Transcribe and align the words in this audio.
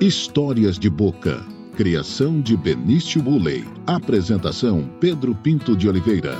Histórias 0.00 0.78
de 0.78 0.88
Boca. 0.88 1.44
Criação 1.76 2.40
de 2.40 2.56
Benício 2.56 3.20
Bulley. 3.20 3.62
Apresentação 3.86 4.88
Pedro 4.98 5.34
Pinto 5.34 5.76
de 5.76 5.90
Oliveira. 5.90 6.34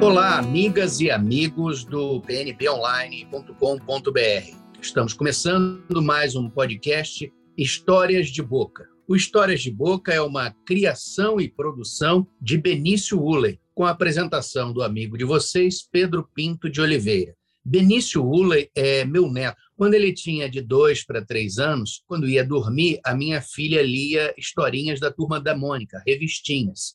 Olá, 0.00 0.38
amigas 0.38 1.00
e 1.00 1.10
amigos 1.10 1.84
do 1.84 2.18
pnponline.com.br. 2.22 4.56
Estamos 4.80 5.12
começando 5.12 6.00
mais 6.00 6.34
um 6.34 6.48
podcast 6.48 7.30
Histórias 7.58 8.30
de 8.30 8.42
Boca. 8.42 8.88
O 9.06 9.14
Histórias 9.14 9.60
de 9.60 9.70
Boca 9.70 10.10
é 10.10 10.22
uma 10.22 10.50
criação 10.64 11.38
e 11.38 11.46
produção 11.46 12.26
de 12.40 12.56
Benício 12.56 13.20
Ulley, 13.20 13.60
com 13.74 13.84
a 13.84 13.90
apresentação 13.90 14.72
do 14.72 14.82
amigo 14.82 15.18
de 15.18 15.26
vocês, 15.26 15.82
Pedro 15.82 16.26
Pinto 16.34 16.70
de 16.70 16.80
Oliveira. 16.80 17.34
Benício 17.64 18.24
Ulley 18.24 18.70
é 18.74 19.04
meu 19.04 19.30
neto. 19.30 19.60
Quando 19.76 19.94
ele 19.94 20.12
tinha 20.12 20.48
de 20.48 20.60
dois 20.60 21.04
para 21.04 21.24
três 21.24 21.58
anos, 21.58 22.02
quando 22.06 22.28
ia 22.28 22.44
dormir, 22.44 23.00
a 23.04 23.14
minha 23.14 23.40
filha 23.40 23.82
lia 23.82 24.34
historinhas 24.36 24.98
da 24.98 25.10
turma 25.10 25.40
da 25.40 25.56
Mônica, 25.56 26.02
revistinhas. 26.06 26.94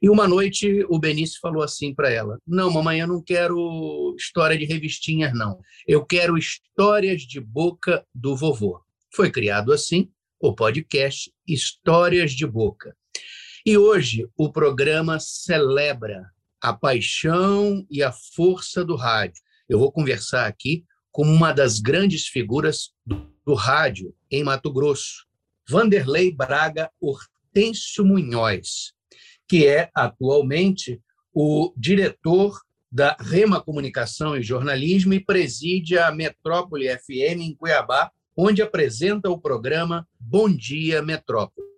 E 0.00 0.08
uma 0.08 0.26
noite 0.28 0.84
o 0.88 0.98
Benício 0.98 1.38
falou 1.40 1.62
assim 1.62 1.94
para 1.94 2.10
ela: 2.10 2.38
Não, 2.46 2.70
mamãe, 2.70 3.00
eu 3.00 3.06
não 3.06 3.22
quero 3.22 4.14
história 4.16 4.56
de 4.56 4.64
revistinhas, 4.64 5.32
não. 5.34 5.58
Eu 5.86 6.04
quero 6.04 6.38
histórias 6.38 7.22
de 7.22 7.40
boca 7.40 8.04
do 8.14 8.36
vovô. 8.36 8.80
Foi 9.14 9.30
criado 9.30 9.72
assim 9.72 10.10
o 10.40 10.54
podcast 10.54 11.32
Histórias 11.46 12.32
de 12.32 12.46
Boca. 12.46 12.96
E 13.66 13.76
hoje 13.76 14.26
o 14.36 14.52
programa 14.52 15.18
celebra 15.18 16.30
a 16.60 16.72
paixão 16.72 17.84
e 17.90 18.02
a 18.02 18.12
força 18.12 18.84
do 18.84 18.96
rádio 18.96 19.42
eu 19.68 19.78
vou 19.78 19.92
conversar 19.92 20.46
aqui 20.46 20.84
com 21.12 21.22
uma 21.22 21.52
das 21.52 21.78
grandes 21.78 22.26
figuras 22.26 22.92
do, 23.04 23.28
do 23.44 23.54
rádio 23.54 24.14
em 24.30 24.42
Mato 24.42 24.72
Grosso, 24.72 25.26
Vanderlei 25.68 26.32
Braga 26.32 26.90
Hortêncio 27.00 28.04
Munhoz, 28.04 28.92
que 29.46 29.66
é 29.66 29.90
atualmente 29.94 31.00
o 31.34 31.72
diretor 31.76 32.58
da 32.90 33.16
Rema 33.20 33.60
Comunicação 33.60 34.36
e 34.36 34.42
Jornalismo 34.42 35.12
e 35.12 35.20
preside 35.20 35.98
a 35.98 36.10
Metrópole 36.10 36.88
FM 36.88 37.40
em 37.40 37.54
Cuiabá, 37.54 38.10
onde 38.34 38.62
apresenta 38.62 39.28
o 39.28 39.38
programa 39.38 40.08
Bom 40.18 40.48
Dia 40.48 41.02
Metrópole. 41.02 41.68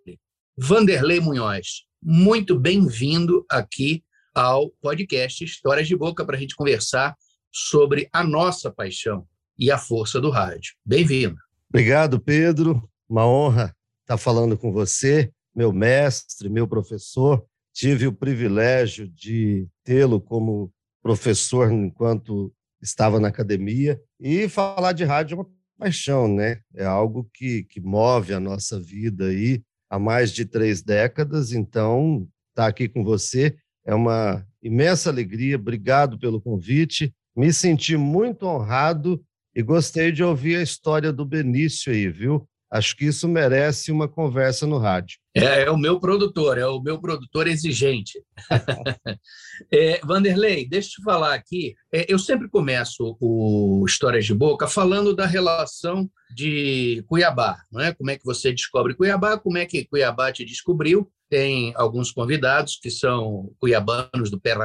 Vanderlei 0.57 1.19
Munhoz, 1.19 1.87
muito 2.01 2.59
bem-vindo 2.59 3.45
aqui 3.51 4.05
ao 4.33 4.71
podcast 4.81 5.43
Histórias 5.43 5.89
de 5.89 5.97
Boca 5.97 6.25
para 6.25 6.37
a 6.37 6.41
gente 6.41 6.55
conversar 6.55 7.17
sobre 7.53 8.09
a 8.13 8.23
nossa 8.23 8.71
paixão 8.71 9.27
e 9.59 9.71
a 9.71 9.79
força 9.79 10.21
do 10.21 10.31
rádio. 10.31 10.75
Bem-vindo. 10.85 11.37
Obrigado, 11.69 12.21
Pedro. 12.21 12.89
Uma 13.09 13.27
honra 13.27 13.75
estar 14.03 14.17
falando 14.17 14.57
com 14.57 14.73
você, 14.73 15.33
meu 15.55 15.73
mestre, 15.73 16.49
meu 16.49 16.67
professor. 16.67 17.45
Tive 17.73 18.07
o 18.07 18.13
privilégio 18.13 19.09
de 19.09 19.69
tê-lo 19.85 20.21
como 20.21 20.73
professor 21.03 21.71
enquanto 21.73 22.53
estava 22.83 23.21
na 23.21 23.29
academia. 23.29 24.01
E 24.19 24.49
falar 24.49 24.93
de 24.93 25.05
rádio 25.05 25.35
é 25.35 25.39
uma 25.39 25.51
paixão, 25.79 26.29
né? 26.29 26.61
É 26.75 26.85
algo 26.85 27.29
que, 27.33 27.65
que 27.65 27.81
move 27.81 28.35
a 28.35 28.41
nossa 28.41 28.81
vida 28.81 29.27
aí 29.27 29.63
há 29.89 29.99
mais 29.99 30.33
de 30.33 30.45
três 30.45 30.83
décadas. 30.83 31.53
Então, 31.53 32.29
estar 32.51 32.67
aqui 32.67 32.89
com 32.89 33.03
você 33.03 33.57
é 33.85 33.95
uma 33.95 34.47
imensa 34.63 35.11
alegria. 35.11 35.57
Obrigado 35.57 36.19
pelo 36.19 36.41
convite. 36.41 37.15
Me 37.37 37.53
senti 37.53 37.97
muito 37.97 38.47
honrado 38.47 39.23
e 39.55 39.63
gostei 39.63 40.11
de 40.11 40.23
ouvir 40.25 40.57
a 40.57 40.63
história 40.63 41.13
do 41.13 41.25
Benício 41.25 41.93
aí, 41.93 42.09
viu? 42.09 42.49
Acho 42.71 42.97
que 42.97 43.05
isso 43.05 43.29
merece 43.29 43.93
uma 43.93 44.09
conversa 44.09 44.67
no 44.67 44.79
rádio. 44.79 45.20
É, 45.35 45.63
é 45.63 45.71
o 45.71 45.77
meu 45.77 46.01
produtor, 46.01 46.59
é 46.59 46.67
o 46.67 46.81
meu 46.81 47.01
produtor 47.01 47.47
exigente. 47.47 48.21
é, 49.73 50.01
Vanderlei, 50.05 50.69
deixa 50.69 50.89
eu 50.89 50.93
te 50.93 51.03
falar 51.05 51.35
aqui. 51.35 51.75
É, 51.93 52.13
eu 52.13 52.19
sempre 52.19 52.49
começo 52.49 53.17
o 53.21 53.85
Histórias 53.87 54.27
de 54.27 54.35
Boca 54.35 54.67
falando 54.67 55.15
da 55.15 55.27
relação 55.27 56.11
de 56.35 57.05
Cuiabá, 57.07 57.63
não 57.71 57.81
é? 57.81 57.95
Como 57.95 58.11
é 58.11 58.19
que 58.19 58.25
você 58.25 58.51
descobre 58.51 58.95
Cuiabá? 58.95 59.39
Como 59.39 59.57
é 59.57 59.67
que 59.67 59.85
Cuiabá 59.85 60.33
te 60.33 60.45
descobriu? 60.45 61.09
Tem 61.29 61.73
alguns 61.77 62.11
convidados 62.11 62.77
que 62.83 62.91
são 62.91 63.55
cuiabanos 63.61 64.33
do 64.33 64.41
Pé 64.41 64.57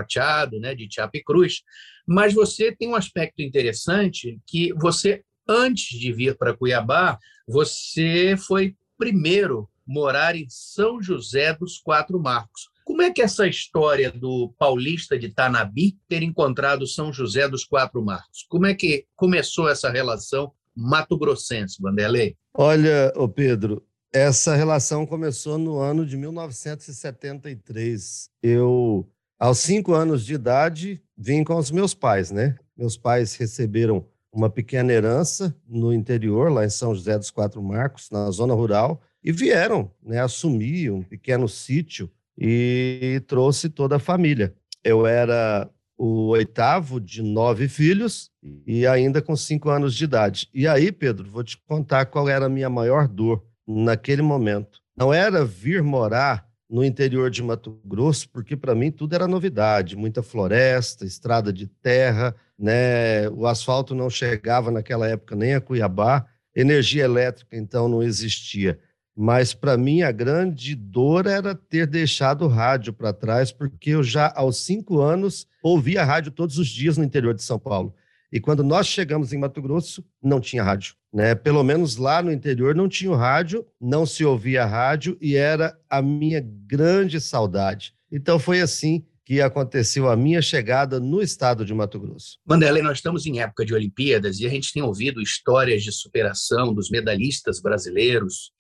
né, 0.59 0.73
de 0.73 0.87
Cruz. 1.23 1.61
Mas 2.07 2.33
você 2.33 2.75
tem 2.75 2.87
um 2.87 2.95
aspecto 2.95 3.39
interessante 3.43 4.39
que 4.47 4.73
você, 4.73 5.21
antes 5.47 5.99
de 5.99 6.11
vir 6.11 6.35
para 6.35 6.57
Cuiabá, 6.57 7.19
você 7.47 8.35
foi 8.35 8.75
primeiro 8.97 9.69
morar 9.85 10.35
em 10.35 10.47
São 10.50 11.01
José 11.01 11.53
dos 11.53 11.78
Quatro 11.78 12.19
Marcos. 12.19 12.69
Como 12.84 13.01
é 13.01 13.12
que 13.12 13.22
essa 13.22 13.47
história 13.47 14.12
do 14.12 14.53
paulista 14.59 15.18
de 15.18 15.29
Tanabi 15.29 15.97
ter 16.07 16.22
encontrado 16.22 16.85
São 16.85 17.12
José 17.12 17.47
dos 17.47 17.63
Quatro 17.63 18.03
Marcos? 18.03 18.46
Como 18.47 18.66
é 18.66 18.73
que 18.73 19.06
começou 19.16 19.68
essa 19.68 19.90
relação 19.90 20.51
mato-grossense, 20.75 21.81
Vanderlei? 21.81 22.35
Olha, 22.53 23.12
ô 23.16 23.28
Pedro, 23.28 23.84
essa 24.13 24.56
relação 24.56 25.06
começou 25.06 25.57
no 25.57 25.79
ano 25.79 26.06
de 26.06 26.16
1973. 26.16 28.29
Eu 28.41 29.09
aos 29.38 29.59
cinco 29.59 29.94
anos 29.94 30.25
de 30.25 30.34
idade, 30.34 31.02
vim 31.17 31.44
com 31.44 31.57
os 31.57 31.69
meus 31.69 31.94
pais, 31.94 32.31
né? 32.31 32.56
Meus 32.78 32.97
pais 32.97 33.35
receberam 33.35 34.06
uma 34.31 34.50
pequena 34.50 34.94
herança 34.94 35.53
no 35.67 35.94
interior, 35.94 36.52
lá 36.52 36.66
em 36.66 36.69
São 36.69 36.96
José 36.96 37.17
dos 37.17 37.31
Quatro 37.31 37.62
Marcos, 37.62 38.09
na 38.09 38.31
zona 38.31 38.53
rural, 38.53 39.02
e 39.25 39.31
vieram 39.31 39.91
né, 40.03 40.21
assumir 40.21 40.91
um 40.91 41.01
pequeno 41.01 41.49
sítio 41.49 42.07
e 42.37 43.23
trouxe 43.25 43.69
toda 43.69 43.95
a 43.95 43.99
família. 43.99 44.53
Eu 44.83 45.07
era 45.07 45.67
o 45.97 46.27
oitavo 46.27 46.99
de 46.99 47.23
nove 47.23 47.67
filhos 47.67 48.29
e 48.67 48.85
ainda 48.85 49.23
com 49.23 49.35
cinco 49.35 49.69
anos 49.69 49.95
de 49.95 50.03
idade. 50.03 50.47
E 50.53 50.67
aí, 50.67 50.91
Pedro, 50.91 51.27
vou 51.27 51.43
te 51.43 51.57
contar 51.67 52.05
qual 52.05 52.29
era 52.29 52.45
a 52.45 52.49
minha 52.49 52.69
maior 52.69 53.07
dor 53.07 53.43
naquele 53.67 54.21
momento. 54.21 54.79
Não 54.95 55.11
era 55.11 55.43
vir 55.43 55.81
morar 55.81 56.47
no 56.69 56.83
interior 56.83 57.31
de 57.31 57.41
Mato 57.41 57.79
Grosso, 57.83 58.29
porque 58.29 58.55
para 58.55 58.75
mim 58.75 58.91
tudo 58.91 59.15
era 59.15 59.27
novidade, 59.27 59.95
muita 59.95 60.21
floresta, 60.21 61.03
estrada 61.03 61.51
de 61.51 61.65
terra, 61.65 62.35
né? 62.59 63.27
O 63.29 63.47
asfalto 63.47 63.95
não 63.95 64.09
chegava 64.09 64.69
naquela 64.69 65.07
época 65.07 65.35
nem 65.35 65.55
a 65.55 65.61
Cuiabá, 65.61 66.27
energia 66.55 67.03
elétrica 67.03 67.55
então 67.55 67.87
não 67.87 68.03
existia. 68.03 68.79
Mas 69.15 69.53
para 69.53 69.77
mim 69.77 70.01
a 70.01 70.11
grande 70.11 70.75
dor 70.75 71.25
era 71.25 71.55
ter 71.55 71.87
deixado 71.87 72.45
o 72.45 72.49
rádio 72.49 72.91
para 72.91 73.13
trás, 73.13 73.51
porque 73.51 73.91
eu 73.91 74.03
já 74.03 74.31
aos 74.35 74.57
cinco 74.57 74.99
anos 74.99 75.47
ouvia 75.63 76.03
rádio 76.03 76.31
todos 76.31 76.57
os 76.57 76.67
dias 76.67 76.97
no 76.97 77.03
interior 77.03 77.33
de 77.33 77.43
São 77.43 77.57
Paulo. 77.57 77.95
E 78.31 78.39
quando 78.41 78.63
nós 78.63 78.87
chegamos 78.87 79.31
em 79.31 79.37
Mato 79.37 79.61
Grosso, 79.61 80.03
não 80.21 80.41
tinha 80.41 80.61
rádio. 80.61 80.95
Né? 81.13 81.33
Pelo 81.33 81.63
menos 81.63 81.95
lá 81.95 82.21
no 82.21 82.31
interior 82.31 82.75
não 82.75 82.89
tinha 82.89 83.15
rádio, 83.15 83.65
não 83.79 84.05
se 84.05 84.25
ouvia 84.25 84.65
rádio 84.65 85.17
e 85.21 85.37
era 85.37 85.73
a 85.89 86.01
minha 86.01 86.41
grande 86.45 87.21
saudade. 87.21 87.93
Então 88.11 88.37
foi 88.37 88.59
assim 88.59 89.05
que 89.25 89.41
aconteceu 89.41 90.07
a 90.07 90.15
minha 90.15 90.41
chegada 90.41 90.99
no 90.99 91.19
estado 91.19 91.65
de 91.65 91.73
Mato 91.73 91.99
Grosso. 91.99 92.37
Vanderlei, 92.45 92.83
nós 92.83 92.99
estamos 92.99 93.25
em 93.25 93.39
época 93.39 93.65
de 93.65 93.73
Olimpíadas 93.73 94.39
e 94.39 94.45
a 94.45 94.49
gente 94.49 94.71
tem 94.71 94.83
ouvido 94.83 95.21
histórias 95.21 95.83
de 95.83 95.91
superação 95.91 96.73
dos 96.73 96.91
medalhistas 96.91 97.59
brasileiros, 97.59 98.51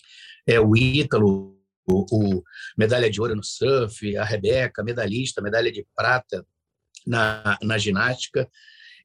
é, 0.47 0.59
o 0.59 0.75
Ítalo, 0.75 1.57
o, 1.87 2.05
o 2.37 2.43
medalha 2.77 3.09
de 3.09 3.19
ouro 3.21 3.35
no 3.35 3.43
surf, 3.43 4.15
a 4.17 4.23
Rebeca, 4.23 4.83
medalhista, 4.83 5.41
medalha 5.41 5.71
de 5.71 5.85
prata 5.95 6.45
na, 7.05 7.57
na 7.61 7.77
ginástica. 7.77 8.49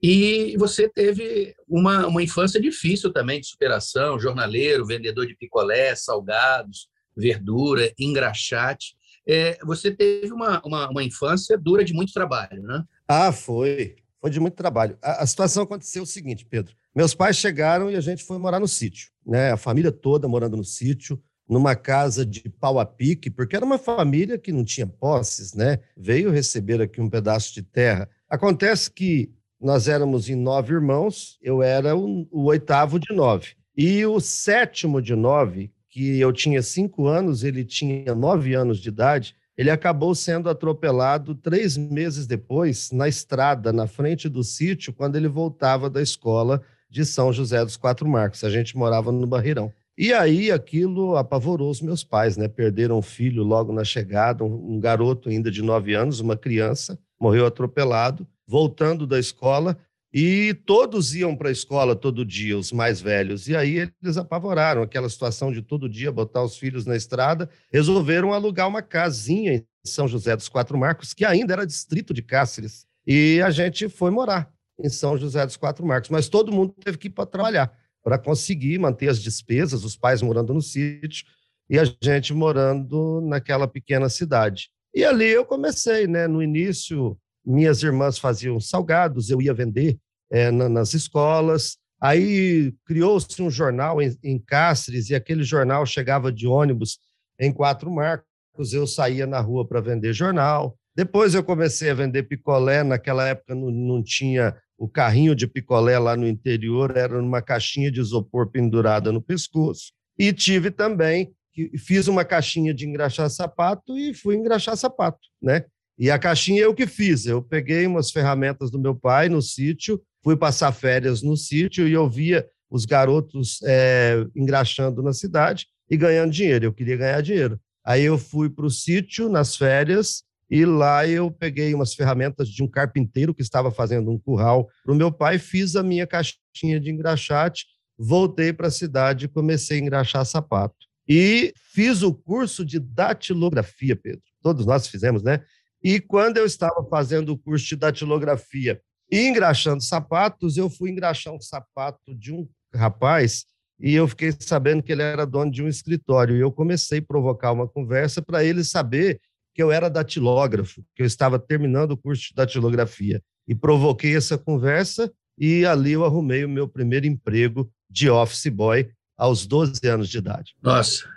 E 0.02 0.56
você 0.56 0.88
teve 0.88 1.54
uma, 1.68 2.06
uma 2.06 2.22
infância 2.22 2.60
difícil 2.60 3.12
também 3.12 3.40
de 3.40 3.46
superação, 3.46 4.18
jornaleiro, 4.18 4.86
vendedor 4.86 5.26
de 5.26 5.36
picolé, 5.36 5.94
salgados, 5.94 6.88
verdura, 7.14 7.92
engraxate. 7.98 8.94
É, 9.28 9.58
você 9.62 9.90
teve 9.90 10.32
uma, 10.32 10.62
uma, 10.64 10.88
uma, 10.88 11.04
infância 11.04 11.58
dura 11.58 11.84
de 11.84 11.92
muito 11.92 12.12
trabalho, 12.12 12.62
né? 12.62 12.82
Ah, 13.06 13.30
foi. 13.30 13.96
Foi 14.20 14.30
de 14.30 14.40
muito 14.40 14.54
trabalho. 14.54 14.98
A, 15.02 15.22
a, 15.22 15.26
situação 15.26 15.62
aconteceu 15.64 16.02
o 16.02 16.06
seguinte, 16.06 16.46
Pedro. 16.46 16.74
Meus 16.94 17.14
pais 17.14 17.36
chegaram 17.36 17.90
e 17.90 17.96
a 17.96 18.00
gente 18.00 18.24
foi 18.24 18.38
morar 18.38 18.58
no 18.58 18.68
sítio. 18.68 19.10
Né? 19.24 19.52
A 19.52 19.56
família 19.56 19.92
toda 19.92 20.26
morando 20.26 20.56
no 20.56 20.64
sítio, 20.64 21.22
numa 21.50 21.74
casa 21.74 22.24
de 22.24 22.48
pau 22.48 22.78
a 22.78 22.86
pique, 22.86 23.28
porque 23.28 23.56
era 23.56 23.64
uma 23.64 23.76
família 23.76 24.38
que 24.38 24.52
não 24.52 24.64
tinha 24.64 24.86
posses, 24.86 25.52
né? 25.52 25.80
Veio 25.96 26.30
receber 26.30 26.80
aqui 26.80 27.00
um 27.00 27.10
pedaço 27.10 27.52
de 27.52 27.60
terra. 27.60 28.08
Acontece 28.28 28.88
que 28.88 29.34
nós 29.60 29.88
éramos 29.88 30.30
em 30.30 30.36
nove 30.36 30.72
irmãos, 30.72 31.36
eu 31.42 31.60
era 31.60 31.96
o, 31.96 32.28
o, 32.30 32.44
oitavo 32.44 33.00
de 33.00 33.12
nove. 33.12 33.48
E 33.76 34.06
o 34.06 34.20
sétimo 34.20 35.02
de 35.02 35.16
nove, 35.16 35.72
que 35.88 36.20
eu 36.20 36.32
tinha 36.32 36.62
cinco 36.62 37.08
anos, 37.08 37.42
ele 37.42 37.64
tinha 37.64 38.14
nove 38.14 38.54
anos 38.54 38.78
de 38.78 38.88
idade, 38.88 39.34
ele 39.56 39.70
acabou 39.70 40.14
sendo 40.14 40.48
atropelado 40.48 41.34
três 41.34 41.76
meses 41.76 42.28
depois, 42.28 42.92
na 42.92 43.08
estrada, 43.08 43.72
na 43.72 43.88
frente 43.88 44.28
do 44.28 44.44
sítio, 44.44 44.92
quando 44.92 45.16
ele 45.16 45.28
voltava 45.28 45.90
da 45.90 46.00
escola 46.00 46.62
de 46.88 47.04
São 47.04 47.32
José 47.32 47.62
dos 47.64 47.76
Quatro 47.76 48.08
Marcos. 48.08 48.44
A 48.44 48.50
gente 48.50 48.76
morava 48.76 49.10
no 49.10 49.26
Barreirão. 49.26 49.72
E 50.02 50.14
aí 50.14 50.50
aquilo 50.50 51.14
apavorou 51.14 51.70
os 51.70 51.82
meus 51.82 52.02
pais, 52.02 52.34
né? 52.34 52.48
Perderam 52.48 52.96
um 52.96 53.02
filho 53.02 53.42
logo 53.42 53.70
na 53.70 53.84
chegada, 53.84 54.42
um, 54.42 54.76
um 54.76 54.80
garoto 54.80 55.28
ainda 55.28 55.50
de 55.50 55.60
nove 55.60 55.92
anos, 55.92 56.20
uma 56.20 56.38
criança, 56.38 56.98
morreu 57.20 57.44
atropelado, 57.44 58.26
voltando 58.46 59.06
da 59.06 59.18
escola, 59.18 59.76
e 60.10 60.54
todos 60.64 61.14
iam 61.14 61.36
para 61.36 61.50
a 61.50 61.52
escola 61.52 61.94
todo 61.94 62.24
dia, 62.24 62.56
os 62.56 62.72
mais 62.72 62.98
velhos. 62.98 63.46
E 63.46 63.54
aí 63.54 63.90
eles 64.02 64.16
apavoraram 64.16 64.80
aquela 64.80 65.06
situação 65.06 65.52
de 65.52 65.60
todo 65.60 65.86
dia 65.86 66.10
botar 66.10 66.42
os 66.42 66.56
filhos 66.56 66.86
na 66.86 66.96
estrada, 66.96 67.50
resolveram 67.70 68.32
alugar 68.32 68.68
uma 68.68 68.80
casinha 68.80 69.56
em 69.56 69.64
São 69.84 70.08
José 70.08 70.34
dos 70.34 70.48
Quatro 70.48 70.78
Marcos, 70.78 71.12
que 71.12 71.26
ainda 71.26 71.52
era 71.52 71.66
distrito 71.66 72.14
de 72.14 72.22
Cáceres. 72.22 72.86
E 73.06 73.38
a 73.44 73.50
gente 73.50 73.86
foi 73.86 74.10
morar 74.10 74.50
em 74.82 74.88
São 74.88 75.18
José 75.18 75.44
dos 75.44 75.58
Quatro 75.58 75.84
Marcos, 75.84 76.08
mas 76.08 76.26
todo 76.26 76.50
mundo 76.50 76.74
teve 76.82 76.96
que 76.96 77.08
ir 77.08 77.10
para 77.10 77.26
trabalhar 77.26 77.78
para 78.02 78.18
conseguir 78.18 78.78
manter 78.78 79.08
as 79.08 79.20
despesas, 79.20 79.84
os 79.84 79.96
pais 79.96 80.22
morando 80.22 80.54
no 80.54 80.62
sítio 80.62 81.26
e 81.68 81.78
a 81.78 81.84
gente 82.02 82.34
morando 82.34 83.20
naquela 83.22 83.68
pequena 83.68 84.08
cidade. 84.08 84.70
E 84.94 85.04
ali 85.04 85.28
eu 85.28 85.44
comecei, 85.44 86.06
né? 86.06 86.26
No 86.26 86.42
início, 86.42 87.16
minhas 87.44 87.82
irmãs 87.82 88.18
faziam 88.18 88.58
salgados, 88.58 89.30
eu 89.30 89.40
ia 89.40 89.54
vender 89.54 89.98
é, 90.30 90.50
na, 90.50 90.68
nas 90.68 90.94
escolas. 90.94 91.78
Aí 92.00 92.72
criou-se 92.86 93.40
um 93.42 93.50
jornal 93.50 94.00
em, 94.00 94.16
em 94.24 94.38
Cáceres 94.38 95.10
e 95.10 95.14
aquele 95.14 95.44
jornal 95.44 95.84
chegava 95.84 96.32
de 96.32 96.46
ônibus 96.46 96.98
em 97.38 97.52
Quatro 97.52 97.90
Marcos. 97.90 98.26
Eu 98.72 98.86
saía 98.86 99.26
na 99.26 99.40
rua 99.40 99.66
para 99.66 99.80
vender 99.80 100.12
jornal. 100.12 100.76
Depois 100.96 101.34
eu 101.34 101.44
comecei 101.44 101.90
a 101.90 101.94
vender 101.94 102.24
picolé. 102.24 102.82
Naquela 102.82 103.28
época 103.28 103.54
não, 103.54 103.70
não 103.70 104.02
tinha 104.02 104.56
o 104.80 104.88
carrinho 104.88 105.34
de 105.34 105.46
picolé 105.46 105.98
lá 105.98 106.16
no 106.16 106.26
interior 106.26 106.96
era 106.96 107.20
numa 107.20 107.42
caixinha 107.42 107.92
de 107.92 108.00
isopor 108.00 108.50
pendurada 108.50 109.12
no 109.12 109.20
pescoço. 109.20 109.92
E 110.18 110.32
tive 110.32 110.70
também, 110.70 111.34
fiz 111.76 112.08
uma 112.08 112.24
caixinha 112.24 112.72
de 112.72 112.88
engraxar 112.88 113.28
sapato 113.28 113.98
e 113.98 114.14
fui 114.14 114.36
engraxar 114.36 114.74
sapato, 114.78 115.20
né? 115.40 115.66
E 115.98 116.10
a 116.10 116.18
caixinha 116.18 116.62
eu 116.62 116.74
que 116.74 116.86
fiz. 116.86 117.26
Eu 117.26 117.42
peguei 117.42 117.86
umas 117.86 118.10
ferramentas 118.10 118.70
do 118.70 118.78
meu 118.78 118.94
pai 118.94 119.28
no 119.28 119.42
sítio, 119.42 120.00
fui 120.24 120.34
passar 120.34 120.72
férias 120.72 121.20
no 121.22 121.36
sítio 121.36 121.86
e 121.86 121.92
eu 121.92 122.08
via 122.08 122.48
os 122.70 122.86
garotos 122.86 123.60
é, 123.64 124.24
engraxando 124.34 125.02
na 125.02 125.12
cidade 125.12 125.66
e 125.90 125.96
ganhando 125.98 126.32
dinheiro. 126.32 126.64
Eu 126.64 126.72
queria 126.72 126.96
ganhar 126.96 127.20
dinheiro. 127.20 127.60
Aí 127.84 128.02
eu 128.02 128.16
fui 128.16 128.48
para 128.48 128.64
o 128.64 128.70
sítio 128.70 129.28
nas 129.28 129.56
férias 129.56 130.22
e 130.50 130.64
lá 130.64 131.06
eu 131.06 131.30
peguei 131.30 131.72
umas 131.72 131.94
ferramentas 131.94 132.48
de 132.48 132.62
um 132.62 132.68
carpinteiro 132.68 133.32
que 133.32 133.42
estava 133.42 133.70
fazendo 133.70 134.10
um 134.10 134.18
curral 134.18 134.68
para 134.82 134.92
o 134.92 134.96
meu 134.96 135.12
pai, 135.12 135.38
fiz 135.38 135.76
a 135.76 135.82
minha 135.82 136.06
caixinha 136.06 136.80
de 136.80 136.90
engraxate, 136.90 137.66
voltei 137.96 138.52
para 138.52 138.66
a 138.66 138.70
cidade 138.70 139.26
e 139.26 139.28
comecei 139.28 139.78
a 139.78 139.80
engraxar 139.80 140.24
sapato. 140.24 140.74
E 141.08 141.52
fiz 141.72 142.02
o 142.02 142.12
curso 142.12 142.64
de 142.64 142.80
datilografia, 142.80 143.94
Pedro. 143.94 144.22
Todos 144.42 144.66
nós 144.66 144.88
fizemos, 144.88 145.22
né? 145.22 145.42
E 145.82 146.00
quando 146.00 146.36
eu 146.36 146.44
estava 146.44 146.84
fazendo 146.90 147.32
o 147.32 147.38
curso 147.38 147.66
de 147.66 147.76
datilografia 147.76 148.80
e 149.10 149.28
engraxando 149.28 149.82
sapatos, 149.82 150.56
eu 150.56 150.68
fui 150.68 150.90
engraxar 150.90 151.32
um 151.32 151.40
sapato 151.40 152.14
de 152.14 152.32
um 152.32 152.48
rapaz 152.74 153.44
e 153.78 153.94
eu 153.94 154.06
fiquei 154.06 154.32
sabendo 154.38 154.82
que 154.82 154.92
ele 154.92 155.02
era 155.02 155.24
dono 155.24 155.50
de 155.50 155.62
um 155.62 155.68
escritório. 155.68 156.36
E 156.36 156.40
eu 156.40 156.52
comecei 156.52 156.98
a 156.98 157.02
provocar 157.02 157.52
uma 157.52 157.66
conversa 157.66 158.20
para 158.20 158.44
ele 158.44 158.62
saber 158.62 159.20
que 159.54 159.62
eu 159.62 159.70
era 159.70 159.88
datilógrafo, 159.88 160.84
que 160.94 161.02
eu 161.02 161.06
estava 161.06 161.38
terminando 161.38 161.92
o 161.92 161.96
curso 161.96 162.28
de 162.28 162.34
datilografia. 162.34 163.22
E 163.46 163.54
provoquei 163.54 164.16
essa 164.16 164.38
conversa 164.38 165.12
e 165.38 165.64
ali 165.64 165.92
eu 165.92 166.04
arrumei 166.04 166.44
o 166.44 166.48
meu 166.48 166.68
primeiro 166.68 167.06
emprego 167.06 167.70
de 167.88 168.08
office 168.08 168.46
boy 168.46 168.90
aos 169.16 169.46
12 169.46 169.86
anos 169.88 170.08
de 170.08 170.18
idade. 170.18 170.54
Nossa, 170.62 171.08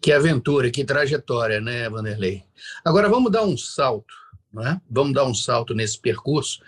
que 0.00 0.12
aventura, 0.12 0.70
que 0.70 0.84
trajetória, 0.84 1.60
né, 1.60 1.88
Vanderlei? 1.88 2.42
Agora 2.84 3.08
vamos 3.08 3.30
dar 3.30 3.44
um 3.44 3.56
salto, 3.56 4.14
né? 4.52 4.80
Vamos 4.90 5.14
dar 5.14 5.24
um 5.24 5.34
salto 5.34 5.74
nesse 5.74 6.00
percurso 6.00 6.60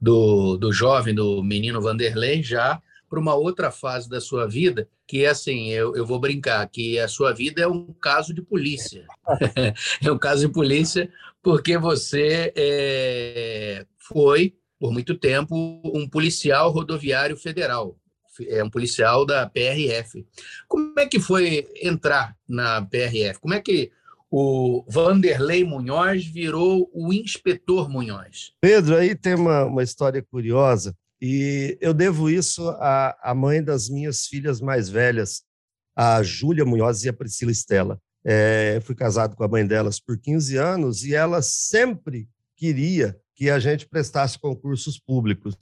do, 0.00 0.56
do 0.56 0.72
jovem, 0.72 1.14
do 1.14 1.42
menino 1.42 1.80
Vanderlei, 1.80 2.42
já 2.42 2.80
para 3.12 3.20
uma 3.20 3.34
outra 3.34 3.70
fase 3.70 4.08
da 4.08 4.22
sua 4.22 4.48
vida, 4.48 4.88
que 5.06 5.26
é 5.26 5.28
assim, 5.28 5.68
eu, 5.68 5.94
eu 5.94 6.06
vou 6.06 6.18
brincar, 6.18 6.66
que 6.66 6.98
a 6.98 7.06
sua 7.06 7.30
vida 7.34 7.60
é 7.60 7.66
um 7.66 7.92
caso 8.00 8.32
de 8.32 8.40
polícia. 8.40 9.04
é 10.02 10.10
um 10.10 10.16
caso 10.16 10.46
de 10.46 10.50
polícia 10.50 11.12
porque 11.42 11.76
você 11.76 12.50
é, 12.56 13.84
foi, 13.98 14.54
por 14.80 14.90
muito 14.90 15.14
tempo, 15.14 15.54
um 15.94 16.08
policial 16.08 16.70
rodoviário 16.70 17.36
federal, 17.36 17.98
é 18.48 18.64
um 18.64 18.70
policial 18.70 19.26
da 19.26 19.46
PRF. 19.46 20.26
Como 20.66 20.98
é 20.98 21.04
que 21.04 21.20
foi 21.20 21.68
entrar 21.82 22.34
na 22.48 22.80
PRF? 22.80 23.38
Como 23.40 23.52
é 23.52 23.60
que 23.60 23.92
o 24.30 24.86
Vanderlei 24.88 25.64
Munhoz 25.64 26.24
virou 26.24 26.90
o 26.94 27.12
inspetor 27.12 27.90
Munhoz? 27.90 28.54
Pedro, 28.58 28.96
aí 28.96 29.14
tem 29.14 29.34
uma, 29.34 29.66
uma 29.66 29.82
história 29.82 30.22
curiosa 30.22 30.96
e 31.24 31.78
eu 31.80 31.94
devo 31.94 32.28
isso 32.28 32.68
à, 32.80 33.16
à 33.30 33.32
mãe 33.32 33.62
das 33.62 33.88
minhas 33.88 34.26
filhas 34.26 34.60
mais 34.60 34.88
velhas, 34.88 35.44
a 35.94 36.20
Júlia 36.20 36.64
Munhoz 36.64 37.04
e 37.04 37.08
a 37.08 37.12
Priscila 37.12 37.52
Estela. 37.52 38.02
É, 38.24 38.80
fui 38.82 38.96
casado 38.96 39.36
com 39.36 39.44
a 39.44 39.48
mãe 39.48 39.64
delas 39.64 40.00
por 40.00 40.18
15 40.18 40.56
anos 40.56 41.04
e 41.04 41.14
ela 41.14 41.40
sempre 41.40 42.28
queria 42.56 43.16
que 43.36 43.48
a 43.48 43.60
gente 43.60 43.88
prestasse 43.88 44.36
concursos 44.36 44.98
públicos. 44.98 45.54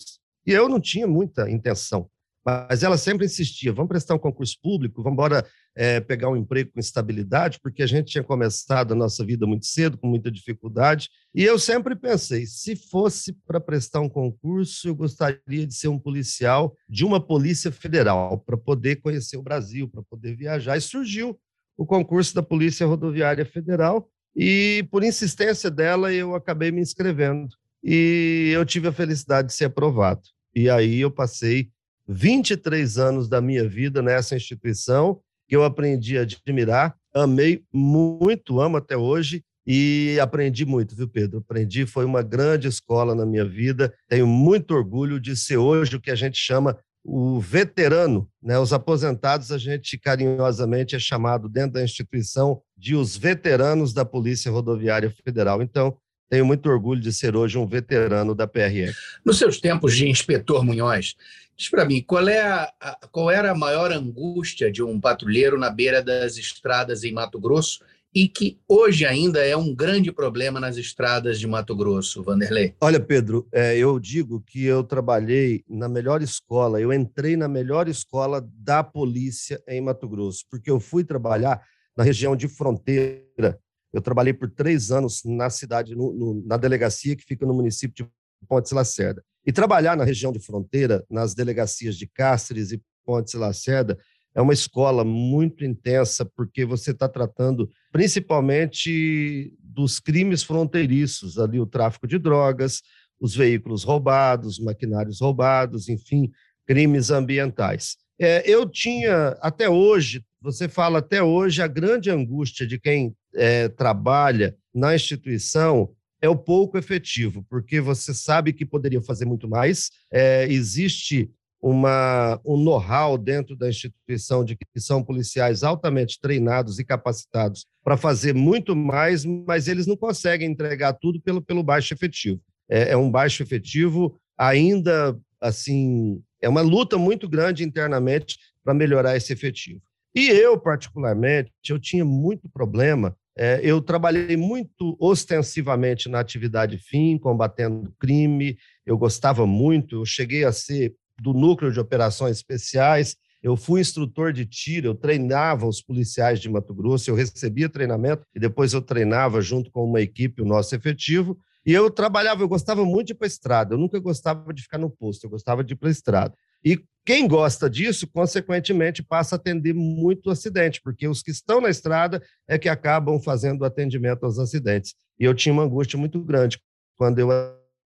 E 0.47 0.53
eu 0.53 0.67
não 0.67 0.81
tinha 0.81 1.07
muita 1.07 1.51
intenção. 1.51 2.09
Mas 2.45 2.83
ela 2.83 2.97
sempre 2.97 3.27
insistia: 3.27 3.73
vamos 3.73 3.89
prestar 3.89 4.15
um 4.15 4.19
concurso 4.19 4.57
público, 4.63 5.03
vamos 5.03 5.15
embora 5.15 5.47
é, 5.77 6.01
pegar 6.01 6.31
um 6.31 6.37
emprego 6.37 6.73
com 6.73 6.81
estabilidade, 6.81 7.59
porque 7.63 7.83
a 7.83 7.87
gente 7.87 8.13
tinha 8.13 8.25
começado 8.25 8.93
a 8.93 8.95
nossa 8.95 9.25
vida 9.25 9.47
muito 9.47 9.67
cedo, 9.67 9.99
com 9.99 10.09
muita 10.09 10.31
dificuldade. 10.31 11.09
E 11.35 11.45
eu 11.45 11.59
sempre 11.59 11.95
pensei: 11.95 12.47
se 12.47 12.75
fosse 12.75 13.33
para 13.47 13.61
prestar 13.61 14.01
um 14.01 14.09
concurso, 14.09 14.89
eu 14.89 14.95
gostaria 14.95 15.67
de 15.67 15.75
ser 15.75 15.89
um 15.89 15.99
policial 15.99 16.75
de 16.89 17.05
uma 17.05 17.21
polícia 17.21 17.71
federal, 17.71 18.39
para 18.39 18.57
poder 18.57 18.97
conhecer 18.97 19.37
o 19.37 19.43
Brasil, 19.43 19.89
para 19.89 20.03
poder 20.03 20.35
viajar. 20.37 20.77
E 20.77 20.81
surgiu 20.81 21.39
o 21.77 21.87
concurso 21.87 22.35
da 22.35 22.43
Polícia 22.43 22.87
Rodoviária 22.87 23.45
Federal, 23.45 24.09
e 24.35 24.87
por 24.91 25.03
insistência 25.03 25.71
dela, 25.71 26.13
eu 26.13 26.35
acabei 26.35 26.71
me 26.71 26.81
inscrevendo. 26.81 27.49
E 27.83 28.51
eu 28.55 28.65
tive 28.65 28.89
a 28.89 28.93
felicidade 28.93 29.49
de 29.49 29.55
ser 29.55 29.65
aprovado. 29.65 30.21
E 30.55 30.69
aí 30.69 31.01
eu 31.01 31.11
passei 31.11 31.71
23 32.11 32.99
anos 32.99 33.29
da 33.29 33.41
minha 33.41 33.69
vida 33.69 34.03
nessa 34.03 34.35
instituição, 34.35 35.21
que 35.49 35.55
eu 35.55 35.65
aprendi 35.65 36.19
a 36.19 36.23
admirar, 36.23 36.95
amei 37.15 37.63
muito, 37.73 38.61
amo 38.61 38.77
até 38.77 38.97
hoje 38.97 39.45
e 39.67 40.19
aprendi 40.21 40.65
muito, 40.65 40.97
viu, 40.97 41.09
Pedro? 41.09 41.39
Aprendi, 41.39 41.87
foi 41.87 42.05
uma 42.05 42.23
grande 42.23 42.67
escola 42.67 43.15
na 43.15 43.25
minha 43.25 43.45
vida. 43.45 43.95
Tenho 44.09 44.27
muito 44.27 44.75
orgulho 44.75 45.21
de 45.21 45.37
ser 45.37 45.59
hoje 45.59 45.97
o 45.97 46.01
que 46.01 46.11
a 46.11 46.15
gente 46.17 46.39
chama 46.39 46.77
o 47.05 47.41
veterano, 47.41 48.29
né? 48.43 48.59
Os 48.59 48.73
aposentados 48.73 49.51
a 49.53 49.59
gente 49.59 49.97
carinhosamente 49.99 50.97
é 50.97 50.99
chamado 50.99 51.49
dentro 51.49 51.75
da 51.75 51.85
instituição 51.85 52.61
de 52.77 52.95
os 52.95 53.17
veteranos 53.17 53.93
da 53.93 54.05
Polícia 54.05 54.51
Rodoviária 54.51 55.11
Federal. 55.25 55.63
Então, 55.63 55.97
tenho 56.29 56.47
muito 56.47 56.69
orgulho 56.69 57.01
de 57.01 57.13
ser 57.13 57.35
hoje 57.35 57.59
um 57.59 57.67
veterano 57.67 58.35
da 58.35 58.47
PRF. 58.47 58.95
Nos 59.25 59.39
seus 59.39 59.61
tempos 59.61 59.97
de 59.97 60.09
inspetor 60.09 60.65
Munhoz, 60.65 61.17
Diz 61.61 61.69
para 61.69 61.85
mim, 61.85 62.03
qual, 62.03 62.27
é 62.27 62.41
a, 62.41 62.73
a, 62.81 62.99
qual 63.13 63.31
era 63.31 63.51
a 63.51 63.55
maior 63.55 63.93
angústia 63.93 64.73
de 64.73 64.83
um 64.83 64.99
patrulheiro 64.99 65.59
na 65.59 65.69
beira 65.69 66.03
das 66.03 66.39
estradas 66.39 67.05
em 67.05 67.13
Mato 67.13 67.39
Grosso 67.39 67.85
e 68.15 68.27
que 68.27 68.59
hoje 68.67 69.05
ainda 69.05 69.45
é 69.45 69.55
um 69.55 69.75
grande 69.75 70.11
problema 70.11 70.59
nas 70.59 70.79
estradas 70.79 71.39
de 71.39 71.47
Mato 71.47 71.77
Grosso, 71.77 72.23
Vanderlei? 72.23 72.75
Olha, 72.81 72.99
Pedro, 72.99 73.47
é, 73.53 73.77
eu 73.77 74.01
digo 74.01 74.41
que 74.41 74.65
eu 74.65 74.83
trabalhei 74.83 75.63
na 75.69 75.87
melhor 75.87 76.23
escola, 76.23 76.81
eu 76.81 76.95
entrei 76.95 77.37
na 77.37 77.47
melhor 77.47 77.89
escola 77.89 78.43
da 78.55 78.83
polícia 78.83 79.63
em 79.69 79.83
Mato 79.83 80.09
Grosso, 80.09 80.47
porque 80.51 80.71
eu 80.71 80.81
fui 80.81 81.05
trabalhar 81.05 81.63
na 81.95 82.03
região 82.03 82.35
de 82.35 82.49
fronteira. 82.49 83.61
Eu 83.93 84.01
trabalhei 84.01 84.33
por 84.33 84.49
três 84.49 84.91
anos 84.91 85.21
na 85.27 85.51
cidade, 85.51 85.95
no, 85.95 86.11
no, 86.11 86.43
na 86.47 86.57
delegacia 86.57 87.15
que 87.15 87.25
fica 87.25 87.45
no 87.45 87.53
município 87.53 88.07
de 88.07 88.11
Pontes 88.49 88.73
Lacerda. 88.73 89.23
E 89.47 89.53
trabalhar 89.53 89.97
na 89.97 90.05
região 90.05 90.33
de 90.33 90.39
fronteira, 90.39 91.05
nas 91.11 91.35
delegacias 91.35 91.97
de 91.97 92.07
Cáceres 92.07 92.73
e 92.73 92.83
Pontes 93.05 93.35
Lacerda, 93.35 93.99
é 94.35 94.41
uma 94.41 94.53
escola 94.53 95.05
muito 95.05 95.65
intensa, 95.65 96.25
porque 96.25 96.65
você 96.65 96.93
está 96.93 97.09
tratando 97.09 97.69
principalmente 97.91 99.53
dos 99.59 99.99
crimes 99.99 100.43
fronteiriços, 100.43 101.39
ali 101.39 101.59
o 101.59 101.67
tráfico 101.67 102.07
de 102.07 102.19
drogas, 102.19 102.81
os 103.21 103.35
veículos 103.35 103.83
roubados, 103.83 104.59
maquinários 104.59 105.21
roubados, 105.21 105.89
enfim, 105.89 106.31
crimes 106.67 107.11
ambientais. 107.11 107.97
É, 108.19 108.49
eu 108.49 108.69
tinha, 108.69 109.37
até 109.41 109.69
hoje, 109.69 110.23
você 110.41 110.69
fala 110.69 110.99
até 111.01 111.23
hoje, 111.23 111.63
a 111.63 111.67
grande 111.67 112.11
angústia 112.11 112.67
de 112.67 112.79
quem 112.79 113.15
é, 113.35 113.69
trabalha 113.69 114.55
na 114.75 114.95
instituição 114.95 115.91
é 116.21 116.29
o 116.29 116.37
pouco 116.37 116.77
efetivo, 116.77 117.45
porque 117.49 117.81
você 117.81 118.13
sabe 118.13 118.53
que 118.53 118.67
poderia 118.67 119.01
fazer 119.01 119.25
muito 119.25 119.49
mais. 119.49 119.91
É, 120.13 120.47
existe 120.51 121.31
uma, 121.63 122.41
um 122.45 122.57
know-how 122.57 123.19
dentro 123.19 123.55
da 123.55 123.69
instituição 123.69 124.45
de 124.45 124.57
que 124.57 124.65
são 124.81 125.05
policiais 125.05 125.63
altamente 125.63 126.19
treinados 126.21 126.79
e 126.79 126.85
capacitados 126.85 127.67
para 127.85 127.97
fazer 127.97 128.35
muito 128.35 128.75
mais, 128.75 129.25
mas 129.25 129.69
eles 129.69 129.87
não 129.87 129.97
conseguem 129.97 130.51
entregar 130.51 130.95
tudo 130.95 131.21
pelo, 131.21 131.43
pelo 131.43 131.63
baixo 131.63 131.93
efetivo. 131.93 132.41
É, 132.69 132.93
é 132.93 132.97
um 132.97 133.11
baixo 133.11 133.43
efetivo 133.43 134.19
ainda 134.39 135.19
assim 135.41 136.23
é 136.41 136.49
uma 136.49 136.63
luta 136.63 136.97
muito 136.97 137.29
grande 137.29 137.63
internamente 137.63 138.39
para 138.65 138.75
melhorar 138.75 139.17
esse 139.17 139.33
efetivo. 139.33 139.81
E 140.15 140.29
eu, 140.29 140.59
particularmente, 140.59 141.53
eu 141.69 141.79
tinha 141.79 142.05
muito 142.05 142.49
problema. 142.49 143.17
É, 143.43 143.59
eu 143.63 143.81
trabalhei 143.81 144.37
muito 144.37 144.95
ostensivamente 145.01 146.11
na 146.11 146.21
atividade 146.21 146.77
fim, 146.77 147.17
combatendo 147.17 147.91
crime. 147.99 148.59
Eu 148.85 148.99
gostava 148.99 149.47
muito. 149.47 149.97
Eu 149.97 150.05
cheguei 150.05 150.45
a 150.45 150.53
ser 150.53 150.95
do 151.19 151.33
núcleo 151.33 151.73
de 151.73 151.81
operações 151.81 152.37
especiais. 152.37 153.17
Eu 153.43 153.57
fui 153.57 153.81
instrutor 153.81 154.35
de 154.35 154.45
tiro, 154.45 154.89
eu 154.89 154.95
treinava 154.95 155.67
os 155.67 155.81
policiais 155.81 156.39
de 156.39 156.51
Mato 156.51 156.75
Grosso, 156.75 157.09
eu 157.09 157.15
recebia 157.15 157.71
treinamento 157.71 158.27
e 158.35 158.39
depois 158.39 158.75
eu 158.75 158.83
treinava 158.83 159.41
junto 159.41 159.71
com 159.71 159.87
uma 159.87 160.03
equipe 160.03 160.43
o 160.43 160.45
nosso 160.45 160.75
efetivo. 160.75 161.39
E 161.65 161.73
eu 161.73 161.91
trabalhava, 161.91 162.43
eu 162.43 162.49
gostava 162.49 162.85
muito 162.85 163.07
de 163.07 163.13
ir 163.15 163.17
para 163.17 163.27
a 163.27 163.29
estrada, 163.29 163.75
eu 163.75 163.79
nunca 163.79 163.99
gostava 163.99 164.53
de 164.53 164.63
ficar 164.63 164.77
no 164.77 164.91
posto, 164.91 165.25
eu 165.25 165.31
gostava 165.31 165.65
de 165.65 165.73
ir 165.73 165.77
para 165.77 165.89
a 165.89 165.93
estrada. 165.93 166.35
E 166.65 166.83
quem 167.05 167.27
gosta 167.27 167.69
disso, 167.69 168.07
consequentemente, 168.07 169.03
passa 169.03 169.35
a 169.35 169.39
atender 169.39 169.75
muito 169.75 170.31
acidente, 170.31 170.81
porque 170.83 171.09
os 171.09 171.23
que 171.23 171.31
estão 171.31 171.61
na 171.61 171.71
estrada 171.71 172.23
é 172.47 172.59
que 172.59 172.69
acabam 172.69 173.21
fazendo 173.21 173.65
atendimento 173.65 174.25
aos 174.25 174.39
acidentes. 174.39 174.95
E 175.19 175.25
eu 175.25 175.35
tinha 175.35 175.53
uma 175.53 175.65
angústia 175.65 175.99
muito 175.99 176.23
grande 176.23 176.61
quando 176.97 177.19
eu 177.19 177.31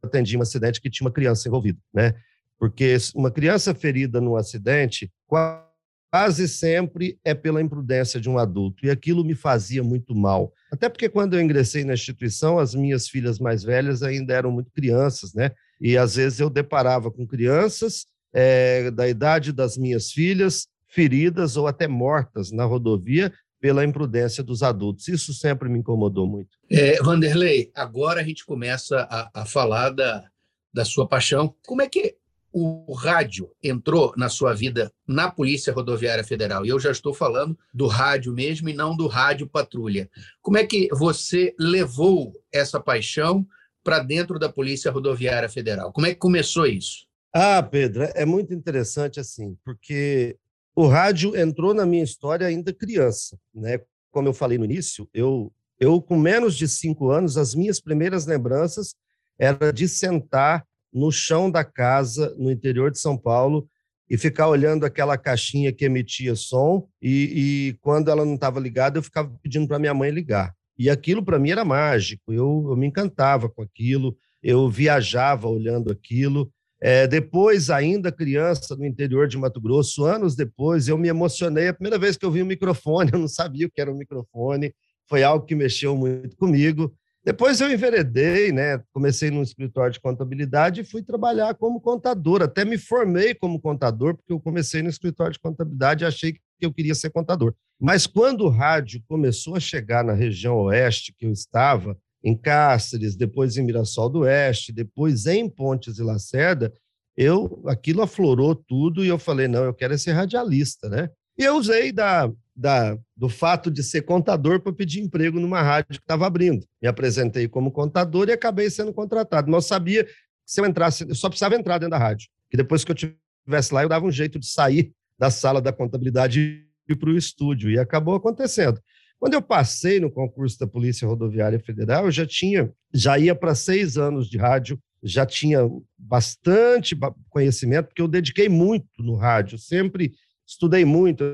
atendi 0.02 0.36
um 0.36 0.42
acidente 0.42 0.80
que 0.80 0.90
tinha 0.90 1.06
uma 1.06 1.12
criança 1.12 1.48
envolvida, 1.48 1.78
né? 1.92 2.14
Porque 2.58 2.96
uma 3.14 3.30
criança 3.30 3.74
ferida 3.74 4.20
num 4.20 4.36
acidente, 4.36 5.10
quase 5.26 6.48
sempre 6.48 7.18
é 7.24 7.34
pela 7.34 7.62
imprudência 7.62 8.20
de 8.20 8.28
um 8.28 8.38
adulto, 8.38 8.84
e 8.84 8.90
aquilo 8.90 9.24
me 9.24 9.34
fazia 9.34 9.82
muito 9.82 10.14
mal. 10.14 10.52
Até 10.70 10.88
porque 10.88 11.08
quando 11.08 11.34
eu 11.34 11.40
ingressei 11.40 11.84
na 11.84 11.94
instituição, 11.94 12.58
as 12.58 12.74
minhas 12.74 13.08
filhas 13.08 13.38
mais 13.38 13.62
velhas 13.62 14.02
ainda 14.02 14.34
eram 14.34 14.50
muito 14.50 14.70
crianças, 14.70 15.32
né? 15.34 15.50
E 15.80 15.96
às 15.96 16.16
vezes 16.16 16.40
eu 16.40 16.50
deparava 16.50 17.10
com 17.10 17.26
crianças 17.26 18.06
é, 18.34 18.90
da 18.90 19.08
idade 19.08 19.52
das 19.52 19.78
minhas 19.78 20.10
filhas 20.10 20.66
feridas 20.88 21.56
ou 21.56 21.66
até 21.66 21.86
mortas 21.88 22.50
na 22.50 22.64
rodovia 22.64 23.32
pela 23.60 23.84
imprudência 23.84 24.44
dos 24.44 24.62
adultos. 24.62 25.08
Isso 25.08 25.32
sempre 25.32 25.68
me 25.68 25.78
incomodou 25.78 26.26
muito. 26.26 26.50
É, 26.70 27.02
Vanderlei, 27.02 27.70
agora 27.74 28.20
a 28.20 28.24
gente 28.24 28.44
começa 28.44 29.08
a, 29.10 29.42
a 29.42 29.46
falar 29.46 29.90
da, 29.90 30.24
da 30.72 30.84
sua 30.84 31.08
paixão. 31.08 31.54
Como 31.64 31.80
é 31.80 31.88
que 31.88 32.16
o 32.52 32.92
rádio 32.92 33.50
entrou 33.62 34.12
na 34.16 34.28
sua 34.28 34.52
vida 34.52 34.92
na 35.08 35.30
Polícia 35.30 35.72
Rodoviária 35.72 36.22
Federal? 36.22 36.66
E 36.66 36.68
eu 36.68 36.78
já 36.78 36.90
estou 36.90 37.14
falando 37.14 37.58
do 37.72 37.86
rádio 37.86 38.32
mesmo 38.32 38.68
e 38.68 38.74
não 38.74 38.96
do 38.96 39.06
rádio 39.06 39.48
patrulha. 39.48 40.10
Como 40.42 40.58
é 40.58 40.66
que 40.66 40.88
você 40.92 41.54
levou 41.58 42.32
essa 42.52 42.78
paixão 42.78 43.46
para 43.82 43.98
dentro 43.98 44.38
da 44.38 44.48
Polícia 44.48 44.90
Rodoviária 44.90 45.48
Federal? 45.48 45.92
Como 45.92 46.06
é 46.06 46.10
que 46.10 46.20
começou 46.20 46.66
isso? 46.66 47.03
Ah, 47.36 47.60
Pedro, 47.60 48.04
é 48.14 48.24
muito 48.24 48.54
interessante 48.54 49.18
assim, 49.18 49.58
porque 49.64 50.38
o 50.72 50.86
rádio 50.86 51.36
entrou 51.36 51.74
na 51.74 51.84
minha 51.84 52.04
história 52.04 52.46
ainda 52.46 52.72
criança, 52.72 53.36
né? 53.52 53.80
Como 54.12 54.28
eu 54.28 54.32
falei 54.32 54.56
no 54.56 54.64
início, 54.64 55.08
eu, 55.12 55.52
eu 55.80 56.00
com 56.00 56.16
menos 56.16 56.56
de 56.56 56.68
cinco 56.68 57.10
anos, 57.10 57.36
as 57.36 57.52
minhas 57.52 57.80
primeiras 57.80 58.24
lembranças 58.24 58.94
era 59.36 59.72
de 59.72 59.88
sentar 59.88 60.64
no 60.92 61.10
chão 61.10 61.50
da 61.50 61.64
casa 61.64 62.32
no 62.38 62.52
interior 62.52 62.92
de 62.92 63.00
São 63.00 63.18
Paulo 63.18 63.68
e 64.08 64.16
ficar 64.16 64.46
olhando 64.46 64.86
aquela 64.86 65.18
caixinha 65.18 65.72
que 65.72 65.86
emitia 65.86 66.36
som 66.36 66.86
e, 67.02 67.70
e 67.72 67.78
quando 67.80 68.12
ela 68.12 68.24
não 68.24 68.34
estava 68.34 68.60
ligada 68.60 68.96
eu 68.96 69.02
ficava 69.02 69.28
pedindo 69.42 69.66
para 69.66 69.80
minha 69.80 69.94
mãe 69.94 70.10
ligar 70.10 70.54
e 70.78 70.88
aquilo 70.88 71.24
para 71.24 71.38
mim 71.38 71.50
era 71.50 71.64
mágico 71.64 72.32
eu, 72.32 72.66
eu, 72.68 72.76
me 72.76 72.86
encantava 72.86 73.48
com 73.48 73.62
aquilo 73.62 74.16
eu 74.42 74.68
viajava 74.68 75.48
olhando 75.48 75.90
aquilo 75.90 76.52
é, 76.84 77.06
depois 77.06 77.70
ainda 77.70 78.12
criança 78.12 78.76
no 78.76 78.84
interior 78.84 79.26
de 79.26 79.38
Mato 79.38 79.60
Grosso 79.60 80.04
anos 80.04 80.36
depois 80.36 80.86
eu 80.86 80.98
me 80.98 81.08
emocionei 81.08 81.68
a 81.68 81.74
primeira 81.74 81.98
vez 81.98 82.16
que 82.16 82.26
eu 82.26 82.30
vi 82.30 82.42
um 82.42 82.46
microfone 82.46 83.10
eu 83.14 83.18
não 83.18 83.28
sabia 83.28 83.66
o 83.66 83.70
que 83.70 83.80
era 83.80 83.90
um 83.90 83.96
microfone 83.96 84.74
foi 85.08 85.22
algo 85.22 85.46
que 85.46 85.54
mexeu 85.54 85.96
muito 85.96 86.36
comigo 86.36 86.94
depois 87.24 87.58
eu 87.58 87.72
enveredei, 87.72 88.52
né? 88.52 88.82
Comecei 88.92 89.30
num 89.30 89.40
escritório 89.40 89.94
de 89.94 90.00
contabilidade 90.00 90.82
e 90.82 90.84
fui 90.84 91.02
trabalhar 91.02 91.54
como 91.54 91.80
contador. 91.80 92.42
Até 92.42 92.66
me 92.66 92.76
formei 92.76 93.34
como 93.34 93.58
contador, 93.58 94.14
porque 94.14 94.30
eu 94.30 94.38
comecei 94.38 94.82
no 94.82 94.90
escritório 94.90 95.32
de 95.32 95.40
contabilidade 95.40 96.04
e 96.04 96.06
achei 96.06 96.34
que 96.34 96.40
eu 96.60 96.72
queria 96.72 96.94
ser 96.94 97.08
contador. 97.08 97.54
Mas 97.80 98.06
quando 98.06 98.42
o 98.42 98.50
rádio 98.50 99.02
começou 99.08 99.56
a 99.56 99.60
chegar 99.60 100.04
na 100.04 100.12
região 100.12 100.58
oeste 100.58 101.14
que 101.16 101.24
eu 101.24 101.32
estava, 101.32 101.96
em 102.24 102.34
Cáceres, 102.34 103.14
depois 103.14 103.56
em 103.58 103.62
Mirassol 103.62 104.08
do 104.08 104.20
Oeste, 104.20 104.72
depois 104.72 105.26
em 105.26 105.48
Pontes 105.48 105.98
e 105.98 106.02
Lacerda, 106.02 106.72
eu 107.16 107.62
aquilo 107.66 108.02
aflorou 108.02 108.54
tudo 108.54 109.04
e 109.04 109.08
eu 109.08 109.18
falei, 109.18 109.46
não, 109.46 109.64
eu 109.64 109.74
quero 109.74 109.96
ser 109.98 110.12
radialista, 110.12 110.88
né? 110.88 111.10
E 111.38 111.44
eu 111.44 111.56
usei 111.56 111.92
da, 111.92 112.32
da, 112.56 112.96
do 113.16 113.28
fato 113.28 113.70
de 113.70 113.82
ser 113.82 114.02
contador 114.02 114.60
para 114.60 114.72
pedir 114.72 115.00
emprego 115.00 115.38
numa 115.38 115.60
rádio 115.60 115.90
que 115.90 115.98
estava 115.98 116.26
abrindo. 116.26 116.64
Me 116.80 116.88
apresentei 116.88 117.46
como 117.46 117.70
contador 117.70 118.28
e 118.28 118.32
acabei 118.32 118.70
sendo 118.70 118.92
contratado. 118.92 119.52
Eu 119.52 119.60
sabia 119.60 120.04
que 120.04 120.12
se 120.46 120.60
eu 120.60 120.66
entrasse, 120.66 121.06
eu 121.08 121.14
só 121.14 121.28
precisava 121.28 121.56
entrar 121.56 121.78
dentro 121.78 121.90
da 121.90 121.98
rádio. 121.98 122.28
Que 122.50 122.56
depois 122.56 122.84
que 122.84 122.92
eu 122.92 122.94
estivesse 122.94 123.74
lá, 123.74 123.82
eu 123.82 123.88
dava 123.88 124.06
um 124.06 124.12
jeito 124.12 124.38
de 124.38 124.46
sair 124.46 124.92
da 125.18 125.30
sala 125.30 125.60
da 125.60 125.72
contabilidade 125.72 126.40
e 126.40 126.92
ir 126.92 126.96
para 126.96 127.10
o 127.10 127.16
estúdio. 127.16 127.70
E 127.70 127.78
acabou 127.78 128.14
acontecendo. 128.14 128.80
Quando 129.24 129.32
eu 129.32 129.40
passei 129.40 129.98
no 129.98 130.10
concurso 130.10 130.58
da 130.58 130.66
Polícia 130.66 131.08
Rodoviária 131.08 131.58
Federal, 131.58 132.04
eu 132.04 132.10
já 132.10 132.26
tinha, 132.26 132.70
já 132.92 133.18
ia 133.18 133.34
para 133.34 133.54
seis 133.54 133.96
anos 133.96 134.28
de 134.28 134.36
rádio, 134.36 134.78
já 135.02 135.24
tinha 135.24 135.60
bastante 135.96 136.94
conhecimento, 137.30 137.86
porque 137.86 138.02
eu 138.02 138.06
dediquei 138.06 138.50
muito 138.50 139.02
no 139.02 139.14
rádio, 139.14 139.56
sempre 139.56 140.12
estudei 140.46 140.84
muito, 140.84 141.24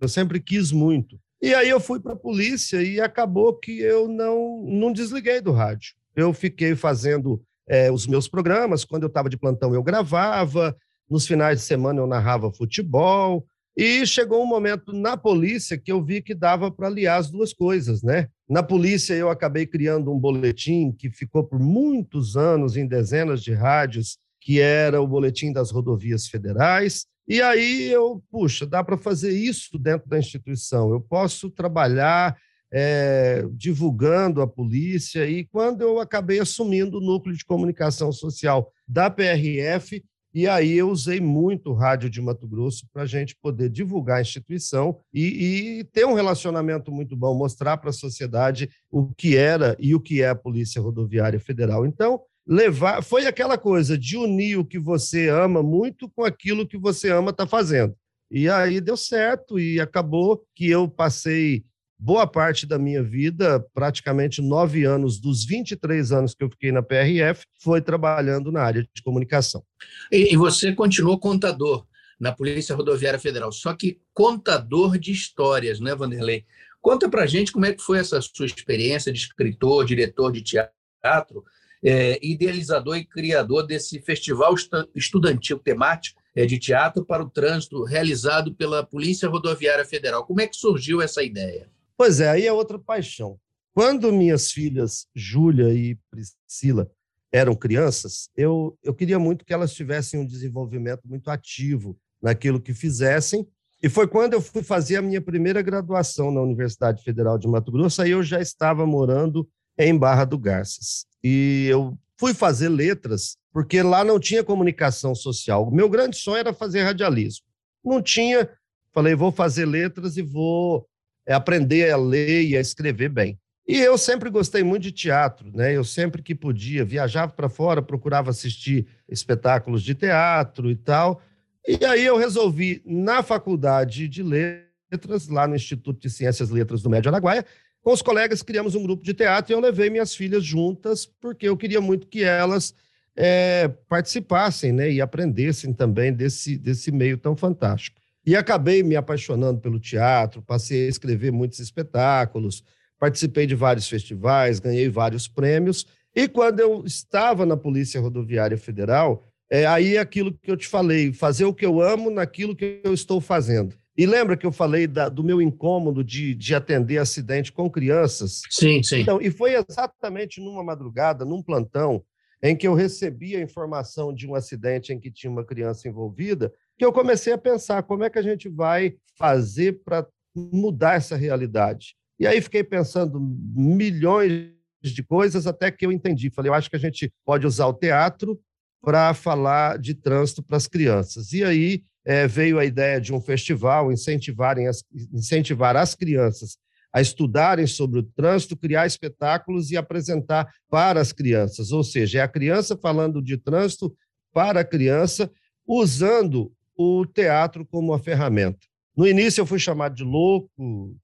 eu 0.00 0.08
sempre 0.08 0.40
quis 0.40 0.72
muito. 0.72 1.20
E 1.42 1.52
aí 1.52 1.68
eu 1.68 1.78
fui 1.78 2.00
para 2.00 2.14
a 2.14 2.16
polícia 2.16 2.82
e 2.82 2.98
acabou 2.98 3.52
que 3.58 3.78
eu 3.78 4.08
não, 4.08 4.64
não 4.66 4.90
desliguei 4.90 5.42
do 5.42 5.52
rádio. 5.52 5.92
Eu 6.16 6.32
fiquei 6.32 6.74
fazendo 6.74 7.42
é, 7.68 7.92
os 7.92 8.06
meus 8.06 8.26
programas. 8.26 8.86
Quando 8.86 9.02
eu 9.02 9.08
estava 9.08 9.28
de 9.28 9.36
plantão, 9.36 9.74
eu 9.74 9.82
gravava. 9.82 10.74
Nos 11.10 11.26
finais 11.26 11.58
de 11.58 11.66
semana, 11.66 12.00
eu 12.00 12.06
narrava 12.06 12.50
futebol. 12.50 13.46
E 13.76 14.06
chegou 14.06 14.42
um 14.42 14.46
momento 14.46 14.92
na 14.92 15.16
polícia 15.16 15.76
que 15.76 15.90
eu 15.90 16.02
vi 16.02 16.22
que 16.22 16.34
dava 16.34 16.70
para 16.70 16.86
aliar 16.86 17.18
as 17.18 17.28
duas 17.28 17.52
coisas, 17.52 18.02
né? 18.02 18.28
Na 18.48 18.62
polícia, 18.62 19.14
eu 19.14 19.28
acabei 19.28 19.66
criando 19.66 20.12
um 20.12 20.18
boletim 20.18 20.92
que 20.92 21.10
ficou 21.10 21.42
por 21.42 21.58
muitos 21.58 22.36
anos 22.36 22.76
em 22.76 22.86
dezenas 22.86 23.42
de 23.42 23.52
rádios, 23.52 24.18
que 24.40 24.60
era 24.60 25.00
o 25.00 25.08
Boletim 25.08 25.52
das 25.52 25.70
Rodovias 25.70 26.28
Federais. 26.28 27.06
E 27.26 27.40
aí 27.40 27.90
eu, 27.90 28.22
puxa, 28.30 28.66
dá 28.66 28.84
para 28.84 28.98
fazer 28.98 29.32
isso 29.32 29.78
dentro 29.78 30.08
da 30.08 30.18
instituição. 30.18 30.92
Eu 30.92 31.00
posso 31.00 31.50
trabalhar 31.50 32.36
é, 32.70 33.44
divulgando 33.52 34.42
a 34.42 34.46
polícia. 34.46 35.26
E 35.26 35.46
quando 35.46 35.80
eu 35.80 35.98
acabei 35.98 36.38
assumindo 36.38 36.98
o 36.98 37.00
núcleo 37.00 37.34
de 37.34 37.44
comunicação 37.44 38.12
social 38.12 38.70
da 38.86 39.08
PRF, 39.08 40.04
e 40.34 40.48
aí 40.48 40.72
eu 40.72 40.90
usei 40.90 41.20
muito 41.20 41.70
o 41.70 41.74
rádio 41.74 42.10
de 42.10 42.20
Mato 42.20 42.48
Grosso 42.48 42.88
para 42.92 43.02
a 43.02 43.06
gente 43.06 43.36
poder 43.36 43.70
divulgar 43.70 44.18
a 44.18 44.22
instituição 44.22 44.98
e, 45.12 45.78
e 45.78 45.84
ter 45.84 46.04
um 46.04 46.14
relacionamento 46.14 46.90
muito 46.90 47.16
bom, 47.16 47.34
mostrar 47.34 47.76
para 47.76 47.90
a 47.90 47.92
sociedade 47.92 48.68
o 48.90 49.14
que 49.14 49.36
era 49.36 49.76
e 49.78 49.94
o 49.94 50.00
que 50.00 50.22
é 50.22 50.28
a 50.28 50.34
Polícia 50.34 50.82
Rodoviária 50.82 51.38
Federal. 51.38 51.86
Então, 51.86 52.20
levar. 52.46 53.02
Foi 53.02 53.26
aquela 53.26 53.56
coisa 53.56 53.96
de 53.96 54.16
unir 54.16 54.58
o 54.58 54.64
que 54.64 54.78
você 54.78 55.28
ama 55.28 55.62
muito 55.62 56.10
com 56.10 56.24
aquilo 56.24 56.66
que 56.66 56.76
você 56.76 57.10
ama 57.10 57.30
estar 57.30 57.44
tá 57.44 57.50
fazendo. 57.50 57.94
E 58.30 58.48
aí 58.48 58.80
deu 58.80 58.96
certo 58.96 59.58
e 59.58 59.80
acabou 59.80 60.44
que 60.54 60.68
eu 60.68 60.88
passei 60.88 61.64
boa 62.04 62.26
parte 62.26 62.66
da 62.66 62.78
minha 62.78 63.02
vida, 63.02 63.64
praticamente 63.72 64.42
nove 64.42 64.84
anos 64.84 65.18
dos 65.18 65.42
23 65.46 66.12
anos 66.12 66.34
que 66.34 66.44
eu 66.44 66.50
fiquei 66.50 66.70
na 66.70 66.82
PRF, 66.82 67.46
foi 67.62 67.80
trabalhando 67.80 68.52
na 68.52 68.60
área 68.60 68.82
de 68.82 69.02
comunicação. 69.02 69.64
E, 70.12 70.36
você 70.36 70.74
continuou 70.74 71.18
contador 71.18 71.86
na 72.20 72.30
Polícia 72.30 72.76
Rodoviária 72.76 73.18
Federal, 73.18 73.50
só 73.50 73.72
que 73.72 74.00
contador 74.12 74.98
de 74.98 75.12
histórias, 75.12 75.80
né, 75.80 75.94
Vanderlei? 75.94 76.44
Conta 76.82 77.08
pra 77.08 77.24
gente 77.24 77.50
como 77.50 77.64
é 77.64 77.72
que 77.72 77.80
foi 77.80 77.98
essa 77.98 78.20
sua 78.20 78.44
experiência 78.44 79.10
de 79.10 79.18
escritor, 79.18 79.86
diretor 79.86 80.30
de 80.30 80.42
teatro, 80.42 81.42
é, 81.82 82.18
idealizador 82.22 82.98
e 82.98 83.06
criador 83.06 83.66
desse 83.66 83.98
festival 84.02 84.54
estudantil 84.94 85.58
temático 85.58 86.20
é, 86.36 86.44
de 86.44 86.58
teatro 86.58 87.02
para 87.02 87.22
o 87.22 87.30
trânsito 87.30 87.82
realizado 87.82 88.54
pela 88.54 88.84
Polícia 88.84 89.26
Rodoviária 89.26 89.86
Federal. 89.86 90.26
Como 90.26 90.42
é 90.42 90.46
que 90.46 90.56
surgiu 90.56 91.00
essa 91.00 91.22
ideia? 91.22 91.72
Pois 91.96 92.20
é, 92.20 92.28
aí 92.28 92.46
é 92.46 92.52
outra 92.52 92.78
paixão. 92.78 93.38
Quando 93.72 94.12
minhas 94.12 94.50
filhas, 94.50 95.06
Júlia 95.14 95.72
e 95.72 95.98
Priscila, 96.10 96.90
eram 97.32 97.54
crianças, 97.54 98.28
eu, 98.36 98.78
eu 98.82 98.94
queria 98.94 99.18
muito 99.18 99.44
que 99.44 99.52
elas 99.52 99.74
tivessem 99.74 100.20
um 100.20 100.26
desenvolvimento 100.26 101.02
muito 101.04 101.28
ativo 101.28 101.98
naquilo 102.22 102.60
que 102.60 102.72
fizessem. 102.72 103.46
E 103.82 103.88
foi 103.88 104.06
quando 104.06 104.34
eu 104.34 104.40
fui 104.40 104.62
fazer 104.62 104.96
a 104.96 105.02
minha 105.02 105.20
primeira 105.20 105.60
graduação 105.60 106.30
na 106.30 106.40
Universidade 106.40 107.02
Federal 107.02 107.36
de 107.36 107.48
Mato 107.48 107.72
Grosso, 107.72 108.00
aí 108.00 108.12
eu 108.12 108.22
já 108.22 108.40
estava 108.40 108.86
morando 108.86 109.48
em 109.76 109.96
Barra 109.98 110.24
do 110.24 110.38
Garças. 110.38 111.06
E 111.22 111.66
eu 111.68 111.98
fui 112.16 112.32
fazer 112.32 112.68
letras, 112.68 113.36
porque 113.52 113.82
lá 113.82 114.04
não 114.04 114.20
tinha 114.20 114.44
comunicação 114.44 115.14
social. 115.14 115.66
O 115.66 115.74
meu 115.74 115.88
grande 115.88 116.16
sonho 116.16 116.38
era 116.38 116.54
fazer 116.54 116.82
radialismo. 116.82 117.44
Não 117.84 118.00
tinha, 118.00 118.48
falei, 118.92 119.14
vou 119.14 119.32
fazer 119.32 119.66
letras 119.66 120.16
e 120.16 120.22
vou 120.22 120.88
é, 121.26 121.34
aprender 121.34 121.90
a 121.90 121.96
ler 121.96 122.42
e 122.44 122.56
a 122.56 122.60
escrever 122.60 123.08
bem. 123.08 123.38
E 123.66 123.78
eu 123.78 123.96
sempre 123.96 124.28
gostei 124.28 124.62
muito 124.62 124.82
de 124.82 124.92
teatro, 124.92 125.50
né? 125.54 125.74
Eu 125.74 125.84
sempre 125.84 126.22
que 126.22 126.34
podia 126.34 126.84
viajava 126.84 127.32
para 127.32 127.48
fora, 127.48 127.80
procurava 127.80 128.30
assistir 128.30 128.86
espetáculos 129.08 129.82
de 129.82 129.94
teatro 129.94 130.70
e 130.70 130.76
tal. 130.76 131.22
E 131.66 131.82
aí 131.84 132.04
eu 132.04 132.16
resolvi 132.18 132.82
na 132.84 133.22
faculdade 133.22 134.06
de 134.06 134.22
letras, 134.22 135.28
lá 135.28 135.48
no 135.48 135.56
Instituto 135.56 135.98
de 135.98 136.10
Ciências 136.10 136.50
e 136.50 136.52
Letras 136.52 136.82
do 136.82 136.90
Médio 136.90 137.10
Araguaia, 137.10 137.44
com 137.80 137.90
os 137.90 138.02
colegas 138.02 138.42
criamos 138.42 138.74
um 138.74 138.82
grupo 138.82 139.02
de 139.02 139.14
teatro 139.14 139.52
e 139.52 139.54
eu 139.54 139.60
levei 139.60 139.88
minhas 139.88 140.14
filhas 140.14 140.44
juntas 140.44 141.06
porque 141.06 141.48
eu 141.48 141.56
queria 141.56 141.80
muito 141.80 142.06
que 142.06 142.22
elas 142.22 142.74
é, 143.16 143.68
participassem, 143.88 144.72
né? 144.72 144.90
E 144.92 145.00
aprendessem 145.00 145.72
também 145.72 146.12
desse 146.12 146.58
desse 146.58 146.92
meio 146.92 147.16
tão 147.16 147.34
fantástico. 147.34 148.03
E 148.26 148.34
acabei 148.34 148.82
me 148.82 148.96
apaixonando 148.96 149.60
pelo 149.60 149.78
teatro, 149.78 150.42
passei 150.42 150.86
a 150.86 150.88
escrever 150.88 151.30
muitos 151.30 151.58
espetáculos 151.58 152.64
participei 153.04 153.46
de 153.46 153.54
vários 153.54 153.86
festivais, 153.86 154.58
ganhei 154.58 154.88
vários 154.88 155.28
prêmios. 155.28 155.86
E 156.14 156.26
quando 156.26 156.60
eu 156.60 156.84
estava 156.86 157.44
na 157.44 157.56
Polícia 157.56 158.00
Rodoviária 158.00 158.56
Federal, 158.56 159.26
é 159.50 159.66
aí 159.66 159.98
aquilo 159.98 160.32
que 160.32 160.50
eu 160.50 160.56
te 160.56 160.66
falei, 160.66 161.12
fazer 161.12 161.44
o 161.44 161.52
que 161.52 161.66
eu 161.66 161.82
amo 161.82 162.10
naquilo 162.10 162.56
que 162.56 162.80
eu 162.82 162.94
estou 162.94 163.20
fazendo. 163.20 163.74
E 163.96 164.06
lembra 164.06 164.36
que 164.36 164.46
eu 164.46 164.50
falei 164.50 164.86
da, 164.86 165.08
do 165.08 165.22
meu 165.22 165.40
incômodo 165.40 166.02
de, 166.02 166.34
de 166.34 166.54
atender 166.54 166.98
acidente 166.98 167.52
com 167.52 167.70
crianças? 167.70 168.40
Sim, 168.50 168.82
sim. 168.82 169.00
Então, 169.00 169.20
e 169.20 169.30
foi 169.30 169.54
exatamente 169.54 170.40
numa 170.40 170.64
madrugada, 170.64 171.24
num 171.26 171.42
plantão, 171.42 172.02
em 172.42 172.56
que 172.56 172.66
eu 172.66 172.74
recebi 172.74 173.36
a 173.36 173.40
informação 173.40 174.12
de 174.12 174.26
um 174.26 174.34
acidente 174.34 174.92
em 174.92 174.98
que 174.98 175.10
tinha 175.10 175.30
uma 175.30 175.44
criança 175.44 175.88
envolvida, 175.88 176.52
que 176.78 176.84
eu 176.84 176.92
comecei 176.92 177.32
a 177.32 177.38
pensar 177.38 177.82
como 177.82 178.04
é 178.04 178.10
que 178.10 178.18
a 178.18 178.22
gente 178.22 178.48
vai 178.48 178.96
fazer 179.16 179.80
para 179.84 180.06
mudar 180.34 180.94
essa 180.94 181.16
realidade. 181.16 181.94
E 182.18 182.26
aí 182.26 182.40
fiquei 182.40 182.64
pensando 182.64 183.20
milhões 183.20 184.52
de 184.82 185.02
coisas 185.02 185.46
até 185.46 185.70
que 185.70 185.86
eu 185.86 185.92
entendi. 185.92 186.30
Falei, 186.30 186.50
eu 186.50 186.54
acho 186.54 186.68
que 186.68 186.76
a 186.76 186.80
gente 186.80 187.12
pode 187.24 187.46
usar 187.46 187.66
o 187.66 187.74
teatro 187.74 188.40
para 188.82 189.14
falar 189.14 189.78
de 189.78 189.94
trânsito 189.94 190.42
para 190.42 190.56
as 190.56 190.66
crianças. 190.66 191.32
E 191.32 191.42
aí 191.42 191.82
é, 192.04 192.26
veio 192.26 192.58
a 192.58 192.64
ideia 192.64 193.00
de 193.00 193.12
um 193.12 193.20
festival, 193.20 193.90
incentivarem 193.90 194.68
as, 194.68 194.84
incentivar 195.12 195.76
as 195.76 195.94
crianças 195.94 196.58
a 196.92 197.00
estudarem 197.00 197.66
sobre 197.66 197.98
o 197.98 198.02
trânsito, 198.04 198.56
criar 198.56 198.86
espetáculos 198.86 199.72
e 199.72 199.76
apresentar 199.76 200.48
para 200.70 201.00
as 201.00 201.12
crianças. 201.12 201.72
Ou 201.72 201.82
seja, 201.82 202.20
é 202.20 202.22
a 202.22 202.28
criança 202.28 202.76
falando 202.76 203.20
de 203.20 203.36
trânsito 203.36 203.92
para 204.32 204.60
a 204.60 204.64
criança, 204.64 205.28
usando 205.66 206.52
o 206.76 207.06
teatro 207.06 207.64
como 207.64 207.92
uma 207.92 207.98
ferramenta. 207.98 208.58
No 208.96 209.06
início 209.06 209.40
eu 209.40 209.46
fui 209.46 209.58
chamado 209.58 209.94
de 209.94 210.04
louco, 210.04 210.48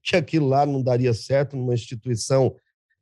que 0.02 0.16
aquilo 0.16 0.46
lá 0.46 0.64
não 0.64 0.82
daria 0.82 1.12
certo 1.12 1.56
numa 1.56 1.74
instituição 1.74 2.54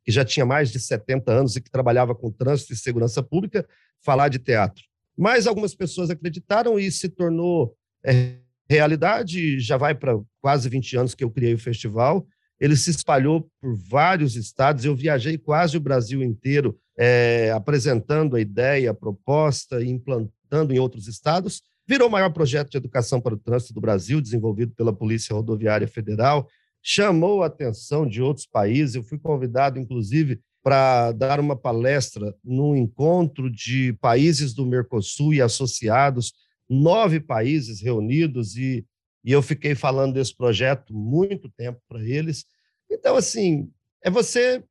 que 0.03 0.11
já 0.11 0.25
tinha 0.25 0.45
mais 0.45 0.71
de 0.71 0.79
70 0.79 1.31
anos 1.31 1.55
e 1.55 1.61
que 1.61 1.69
trabalhava 1.69 2.15
com 2.15 2.31
trânsito 2.31 2.73
e 2.73 2.75
segurança 2.75 3.21
pública, 3.21 3.67
falar 4.03 4.29
de 4.29 4.39
teatro. 4.39 4.83
Mas 5.15 5.45
algumas 5.45 5.75
pessoas 5.75 6.09
acreditaram 6.09 6.79
e 6.79 6.91
se 6.91 7.09
tornou 7.09 7.75
é, 8.03 8.37
realidade. 8.69 9.59
Já 9.59 9.77
vai 9.77 9.93
para 9.93 10.17
quase 10.41 10.69
20 10.69 10.97
anos 10.97 11.13
que 11.13 11.23
eu 11.23 11.29
criei 11.29 11.53
o 11.53 11.59
festival. 11.59 12.25
Ele 12.59 12.75
se 12.75 12.89
espalhou 12.89 13.49
por 13.61 13.75
vários 13.75 14.35
estados. 14.35 14.85
Eu 14.85 14.95
viajei 14.95 15.37
quase 15.37 15.77
o 15.77 15.81
Brasil 15.81 16.23
inteiro 16.23 16.79
é, 16.97 17.51
apresentando 17.51 18.35
a 18.35 18.41
ideia, 18.41 18.91
a 18.91 18.93
proposta 18.93 19.83
implantando 19.83 20.73
em 20.73 20.79
outros 20.79 21.07
estados. 21.07 21.61
Virou 21.89 22.07
o 22.07 22.11
maior 22.11 22.31
projeto 22.31 22.69
de 22.69 22.77
educação 22.77 23.19
para 23.19 23.33
o 23.33 23.37
trânsito 23.39 23.73
do 23.73 23.81
Brasil, 23.81 24.21
desenvolvido 24.21 24.75
pela 24.75 24.93
Polícia 24.93 25.33
Rodoviária 25.33 25.87
Federal. 25.87 26.47
Chamou 26.83 27.41
a 27.41 27.47
atenção 27.47 28.07
de 28.07 28.21
outros 28.21 28.45
países. 28.45 28.93
Eu 28.93 29.01
fui 29.01 29.17
convidado, 29.17 29.79
inclusive, 29.79 30.39
para 30.61 31.11
dar 31.13 31.39
uma 31.39 31.55
palestra 31.55 32.35
num 32.43 32.75
encontro 32.75 33.49
de 33.49 33.93
países 33.93 34.53
do 34.53 34.67
Mercosul 34.67 35.33
e 35.33 35.41
associados, 35.41 36.31
nove 36.69 37.19
países 37.19 37.81
reunidos, 37.81 38.55
e, 38.55 38.85
e 39.25 39.31
eu 39.31 39.41
fiquei 39.41 39.73
falando 39.73 40.13
desse 40.13 40.37
projeto 40.37 40.93
muito 40.93 41.49
tempo 41.49 41.81
para 41.89 42.07
eles. 42.07 42.45
Então, 42.87 43.15
assim, 43.15 43.67
é 44.03 44.11
você 44.11 44.63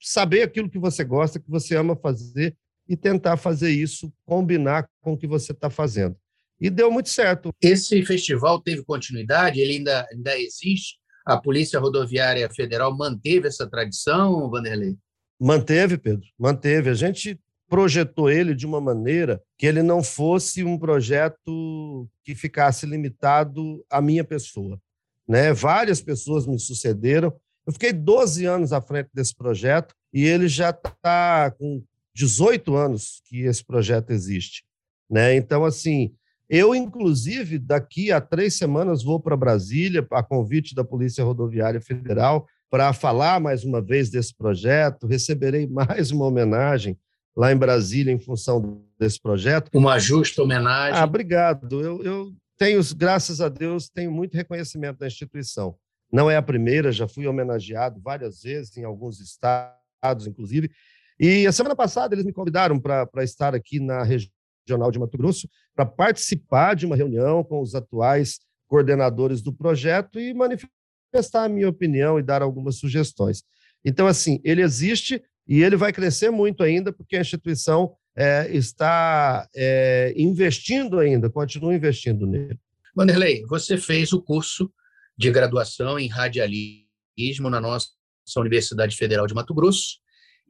saber 0.00 0.42
aquilo 0.42 0.68
que 0.68 0.80
você 0.80 1.04
gosta, 1.04 1.38
que 1.38 1.48
você 1.48 1.76
ama 1.76 1.94
fazer 1.94 2.56
e 2.88 2.96
tentar 2.96 3.36
fazer 3.36 3.70
isso 3.70 4.12
combinar 4.26 4.90
com 5.00 5.12
o 5.12 5.16
que 5.16 5.28
você 5.28 5.52
está 5.52 5.70
fazendo 5.70 6.16
e 6.60 6.68
deu 6.68 6.90
muito 6.90 7.08
certo. 7.08 7.50
Esse 7.60 8.04
festival 8.04 8.60
teve 8.60 8.84
continuidade, 8.84 9.60
ele 9.60 9.78
ainda, 9.78 10.06
ainda 10.12 10.38
existe? 10.38 10.98
A 11.24 11.36
Polícia 11.36 11.78
Rodoviária 11.78 12.48
Federal 12.50 12.96
manteve 12.96 13.48
essa 13.48 13.68
tradição, 13.68 14.50
Vanderlei? 14.50 14.96
Manteve, 15.40 15.96
Pedro, 15.96 16.26
manteve. 16.38 16.90
A 16.90 16.94
gente 16.94 17.38
projetou 17.68 18.28
ele 18.28 18.54
de 18.54 18.66
uma 18.66 18.80
maneira 18.80 19.40
que 19.56 19.64
ele 19.64 19.82
não 19.82 20.02
fosse 20.02 20.64
um 20.64 20.76
projeto 20.76 22.08
que 22.24 22.34
ficasse 22.34 22.84
limitado 22.84 23.84
à 23.88 24.02
minha 24.02 24.24
pessoa. 24.24 24.78
Né? 25.26 25.52
Várias 25.52 26.00
pessoas 26.02 26.46
me 26.46 26.58
sucederam. 26.58 27.32
Eu 27.64 27.72
fiquei 27.72 27.92
12 27.92 28.44
anos 28.44 28.72
à 28.72 28.82
frente 28.82 29.08
desse 29.14 29.34
projeto 29.34 29.94
e 30.12 30.24
ele 30.24 30.48
já 30.48 30.70
está 30.70 31.52
com 31.52 31.82
18 32.12 32.74
anos 32.74 33.22
que 33.26 33.42
esse 33.42 33.64
projeto 33.64 34.10
existe. 34.10 34.64
Né? 35.08 35.36
Então, 35.36 35.64
assim, 35.64 36.12
eu, 36.50 36.74
inclusive, 36.74 37.60
daqui 37.60 38.10
a 38.10 38.20
três 38.20 38.54
semanas 38.54 39.04
vou 39.04 39.20
para 39.20 39.36
Brasília, 39.36 40.04
a 40.10 40.20
convite 40.20 40.74
da 40.74 40.82
Polícia 40.82 41.22
Rodoviária 41.22 41.80
Federal, 41.80 42.44
para 42.68 42.92
falar 42.92 43.38
mais 43.38 43.62
uma 43.62 43.80
vez 43.80 44.10
desse 44.10 44.34
projeto. 44.34 45.06
Receberei 45.06 45.64
mais 45.70 46.10
uma 46.10 46.26
homenagem 46.26 46.98
lá 47.36 47.52
em 47.52 47.56
Brasília 47.56 48.12
em 48.12 48.18
função 48.18 48.82
desse 48.98 49.22
projeto. 49.22 49.70
Uma 49.72 50.00
justa 50.00 50.42
homenagem. 50.42 50.98
Ah, 50.98 51.04
obrigado. 51.04 51.80
Eu, 51.80 52.02
eu 52.02 52.32
tenho, 52.58 52.80
graças 52.96 53.40
a 53.40 53.48
Deus, 53.48 53.88
tenho 53.88 54.10
muito 54.10 54.34
reconhecimento 54.34 54.98
da 54.98 55.06
instituição. 55.06 55.76
Não 56.12 56.28
é 56.28 56.36
a 56.36 56.42
primeira, 56.42 56.90
já 56.90 57.06
fui 57.06 57.28
homenageado 57.28 58.00
várias 58.00 58.42
vezes 58.42 58.76
em 58.76 58.82
alguns 58.82 59.20
estados, 59.20 60.26
inclusive. 60.26 60.68
E 61.20 61.46
a 61.46 61.52
semana 61.52 61.76
passada 61.76 62.12
eles 62.12 62.24
me 62.24 62.32
convidaram 62.32 62.80
para 62.80 63.22
estar 63.22 63.54
aqui 63.54 63.78
na 63.78 64.02
região 64.02 64.32
Regional 64.70 64.90
de 64.90 64.98
Mato 64.98 65.18
Grosso 65.18 65.48
para 65.80 65.86
participar 65.86 66.74
de 66.74 66.84
uma 66.84 66.94
reunião 66.96 67.42
com 67.42 67.62
os 67.62 67.74
atuais 67.74 68.40
coordenadores 68.68 69.40
do 69.40 69.52
projeto 69.52 70.20
e 70.20 70.34
manifestar 70.34 71.44
a 71.44 71.48
minha 71.48 71.68
opinião 71.68 72.18
e 72.18 72.22
dar 72.22 72.42
algumas 72.42 72.76
sugestões. 72.76 73.42
Então, 73.82 74.06
assim, 74.06 74.40
ele 74.44 74.60
existe 74.60 75.22
e 75.48 75.62
ele 75.62 75.76
vai 75.76 75.92
crescer 75.92 76.30
muito 76.30 76.62
ainda, 76.62 76.92
porque 76.92 77.16
a 77.16 77.20
instituição 77.22 77.94
é, 78.14 78.48
está 78.54 79.48
é, 79.56 80.12
investindo 80.16 80.98
ainda, 80.98 81.30
continua 81.30 81.74
investindo 81.74 82.26
nele. 82.26 82.58
Vanderlei, 82.94 83.42
você 83.46 83.78
fez 83.78 84.12
o 84.12 84.20
curso 84.20 84.70
de 85.16 85.30
graduação 85.30 85.98
em 85.98 86.08
radialismo 86.08 87.48
na 87.50 87.60
nossa 87.60 87.88
Universidade 88.36 88.96
Federal 88.96 89.26
de 89.26 89.34
Mato 89.34 89.54
Grosso 89.54 89.98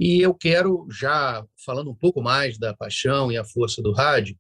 e 0.01 0.23
eu 0.23 0.33
quero, 0.33 0.89
já 0.91 1.45
falando 1.63 1.91
um 1.91 1.95
pouco 1.95 2.23
mais 2.23 2.59
da 2.59 2.75
paixão 2.75 3.31
e 3.31 3.37
a 3.37 3.45
força 3.45 3.83
do 3.83 3.93
rádio, 3.93 4.35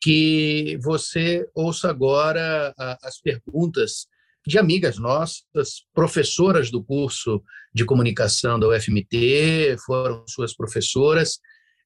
que 0.00 0.78
você 0.82 1.48
ouça 1.54 1.90
agora 1.90 2.74
as 3.02 3.20
perguntas 3.20 4.06
de 4.46 4.58
amigas 4.58 4.98
nossas, 4.98 5.84
professoras 5.94 6.70
do 6.70 6.82
curso 6.82 7.42
de 7.74 7.84
comunicação 7.84 8.58
da 8.58 8.68
UFMT, 8.68 9.76
foram 9.84 10.24
suas 10.26 10.54
professoras, 10.56 11.38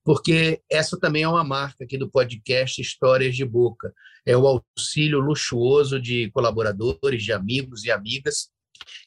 porque 0.04 0.60
essa 0.70 0.98
também 0.98 1.22
é 1.22 1.28
uma 1.28 1.42
marca 1.42 1.84
aqui 1.84 1.98
do 1.98 2.10
podcast 2.10 2.80
Histórias 2.80 3.34
de 3.34 3.44
Boca. 3.44 3.92
É 4.24 4.36
o 4.36 4.46
auxílio 4.46 5.18
luxuoso 5.18 6.00
de 6.00 6.30
colaboradores, 6.30 7.22
de 7.22 7.32
amigos 7.32 7.84
e 7.84 7.90
amigas 7.90 8.50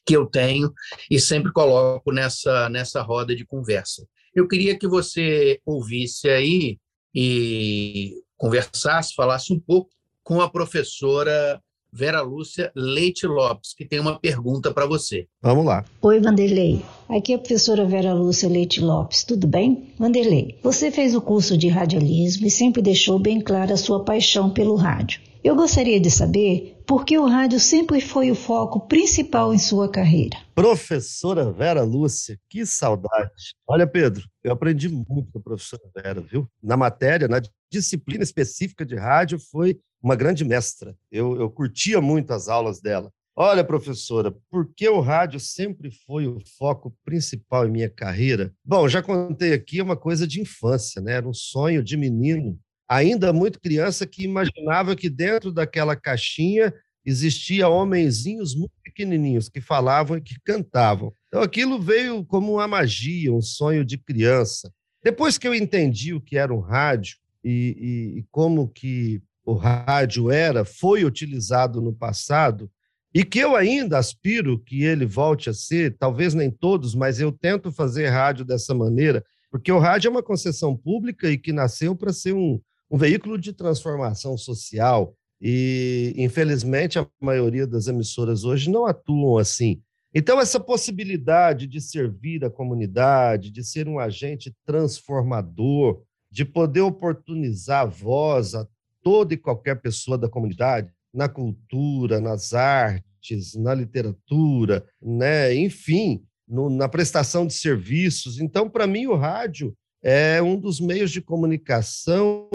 que 0.04 0.16
eu 0.16 0.26
tenho 0.26 0.72
e 1.10 1.18
sempre 1.20 1.52
coloco 1.52 2.12
nessa, 2.12 2.68
nessa 2.68 3.00
roda 3.00 3.34
de 3.34 3.46
conversa. 3.46 4.06
Eu 4.34 4.46
queria 4.46 4.78
que 4.78 4.86
você 4.86 5.60
ouvisse 5.64 6.28
aí 6.28 6.78
e 7.14 8.14
conversasse, 8.38 9.14
falasse 9.14 9.52
um 9.52 9.60
pouco 9.60 9.90
com 10.22 10.40
a 10.40 10.48
professora 10.48 11.60
Vera 11.92 12.20
Lúcia 12.20 12.70
Leite 12.74 13.26
Lopes, 13.26 13.74
que 13.74 13.84
tem 13.84 13.98
uma 13.98 14.18
pergunta 14.18 14.72
para 14.72 14.86
você. 14.86 15.26
Vamos 15.42 15.64
lá. 15.64 15.84
Oi, 16.02 16.20
Vanderlei. 16.20 16.82
Aqui 17.08 17.32
é 17.32 17.36
a 17.36 17.38
professora 17.38 17.86
Vera 17.86 18.12
Lúcia 18.12 18.48
Leite 18.48 18.80
Lopes. 18.80 19.24
Tudo 19.24 19.46
bem? 19.46 19.92
Vanderlei, 19.98 20.58
você 20.62 20.90
fez 20.90 21.14
o 21.14 21.20
curso 21.20 21.56
de 21.56 21.68
radialismo 21.68 22.46
e 22.46 22.50
sempre 22.50 22.82
deixou 22.82 23.18
bem 23.18 23.40
clara 23.40 23.74
a 23.74 23.78
sua 23.78 24.04
paixão 24.04 24.50
pelo 24.50 24.76
rádio. 24.76 25.20
Eu 25.42 25.56
gostaria 25.56 25.98
de 25.98 26.10
saber 26.10 26.77
por 26.88 27.04
que 27.04 27.18
o 27.18 27.26
rádio 27.26 27.60
sempre 27.60 28.00
foi 28.00 28.30
o 28.30 28.34
foco 28.34 28.88
principal 28.88 29.52
em 29.52 29.58
sua 29.58 29.90
carreira. 29.90 30.38
Professora 30.54 31.52
Vera 31.52 31.82
Lúcia, 31.82 32.40
que 32.48 32.64
saudade. 32.64 33.52
Olha, 33.68 33.86
Pedro, 33.86 34.26
eu 34.42 34.52
aprendi 34.52 34.88
muito 34.88 35.30
com 35.30 35.38
a 35.38 35.42
professora 35.42 35.82
Vera, 35.94 36.22
viu? 36.22 36.48
Na 36.62 36.78
matéria, 36.78 37.28
na 37.28 37.42
disciplina 37.70 38.24
específica 38.24 38.86
de 38.86 38.96
rádio, 38.96 39.38
foi 39.38 39.78
uma 40.02 40.16
grande 40.16 40.46
mestra. 40.46 40.96
Eu, 41.12 41.38
eu 41.38 41.50
curtia 41.50 42.00
muito 42.00 42.32
as 42.32 42.48
aulas 42.48 42.80
dela. 42.80 43.12
Olha, 43.36 43.62
professora, 43.62 44.34
por 44.50 44.72
que 44.74 44.88
o 44.88 45.00
rádio 45.00 45.38
sempre 45.38 45.90
foi 45.90 46.26
o 46.26 46.40
foco 46.58 46.96
principal 47.04 47.66
em 47.66 47.70
minha 47.70 47.90
carreira? 47.90 48.52
Bom, 48.64 48.88
já 48.88 49.02
contei 49.02 49.52
aqui 49.52 49.82
uma 49.82 49.96
coisa 49.96 50.26
de 50.26 50.40
infância, 50.40 51.02
né? 51.02 51.12
Era 51.12 51.28
um 51.28 51.34
sonho 51.34 51.84
de 51.84 51.98
menino, 51.98 52.58
ainda 52.88 53.32
muito 53.32 53.60
criança, 53.60 54.06
que 54.06 54.24
imaginava 54.24 54.96
que 54.96 55.10
dentro 55.10 55.52
daquela 55.52 55.94
caixinha 55.94 56.72
existia 57.04 57.68
homenzinhos 57.68 58.54
muito 58.54 58.72
pequenininhos 58.82 59.48
que 59.48 59.60
falavam 59.60 60.16
e 60.16 60.20
que 60.20 60.36
cantavam. 60.44 61.12
Então 61.28 61.42
aquilo 61.42 61.80
veio 61.80 62.24
como 62.24 62.54
uma 62.54 62.68
magia, 62.68 63.32
um 63.32 63.42
sonho 63.42 63.84
de 63.84 63.98
criança. 63.98 64.72
Depois 65.02 65.38
que 65.38 65.46
eu 65.46 65.54
entendi 65.54 66.12
o 66.12 66.20
que 66.20 66.36
era 66.36 66.52
um 66.52 66.60
rádio 66.60 67.16
e, 67.44 67.76
e, 68.14 68.18
e 68.18 68.24
como 68.30 68.68
que 68.68 69.22
o 69.44 69.54
rádio 69.54 70.30
era, 70.30 70.64
foi 70.64 71.04
utilizado 71.04 71.80
no 71.80 71.94
passado, 71.94 72.70
e 73.14 73.24
que 73.24 73.38
eu 73.38 73.56
ainda 73.56 73.96
aspiro 73.96 74.58
que 74.58 74.84
ele 74.84 75.06
volte 75.06 75.48
a 75.48 75.54
ser, 75.54 75.96
talvez 75.96 76.34
nem 76.34 76.50
todos, 76.50 76.94
mas 76.94 77.18
eu 77.18 77.32
tento 77.32 77.72
fazer 77.72 78.08
rádio 78.08 78.44
dessa 78.44 78.74
maneira, 78.74 79.24
porque 79.50 79.72
o 79.72 79.78
rádio 79.78 80.08
é 80.08 80.10
uma 80.10 80.22
concessão 80.22 80.76
pública 80.76 81.30
e 81.30 81.38
que 81.38 81.52
nasceu 81.52 81.96
para 81.96 82.12
ser 82.12 82.34
um, 82.34 82.60
um 82.90 82.96
veículo 82.96 83.38
de 83.38 83.52
transformação 83.52 84.36
social. 84.36 85.14
E, 85.40 86.14
infelizmente, 86.16 86.98
a 86.98 87.06
maioria 87.20 87.66
das 87.66 87.86
emissoras 87.86 88.44
hoje 88.44 88.70
não 88.70 88.86
atuam 88.86 89.38
assim. 89.38 89.80
Então, 90.14 90.40
essa 90.40 90.58
possibilidade 90.58 91.66
de 91.66 91.80
servir 91.80 92.44
a 92.44 92.50
comunidade, 92.50 93.50
de 93.50 93.62
ser 93.62 93.86
um 93.86 93.98
agente 93.98 94.54
transformador, 94.66 96.02
de 96.30 96.44
poder 96.44 96.80
oportunizar 96.80 97.82
a 97.82 97.86
voz 97.86 98.54
a 98.54 98.66
toda 99.02 99.34
e 99.34 99.36
qualquer 99.36 99.80
pessoa 99.80 100.18
da 100.18 100.28
comunidade, 100.28 100.90
na 101.12 101.28
cultura, 101.28 102.20
nas 102.20 102.52
artes, 102.52 103.54
na 103.54 103.74
literatura, 103.74 104.84
né? 105.00 105.54
enfim, 105.54 106.22
no, 106.46 106.68
na 106.70 106.88
prestação 106.88 107.46
de 107.46 107.54
serviços. 107.54 108.40
Então, 108.40 108.68
para 108.68 108.86
mim, 108.86 109.06
o 109.06 109.14
rádio 109.14 109.76
é 110.02 110.42
um 110.42 110.58
dos 110.58 110.80
meios 110.80 111.10
de 111.10 111.20
comunicação 111.20 112.48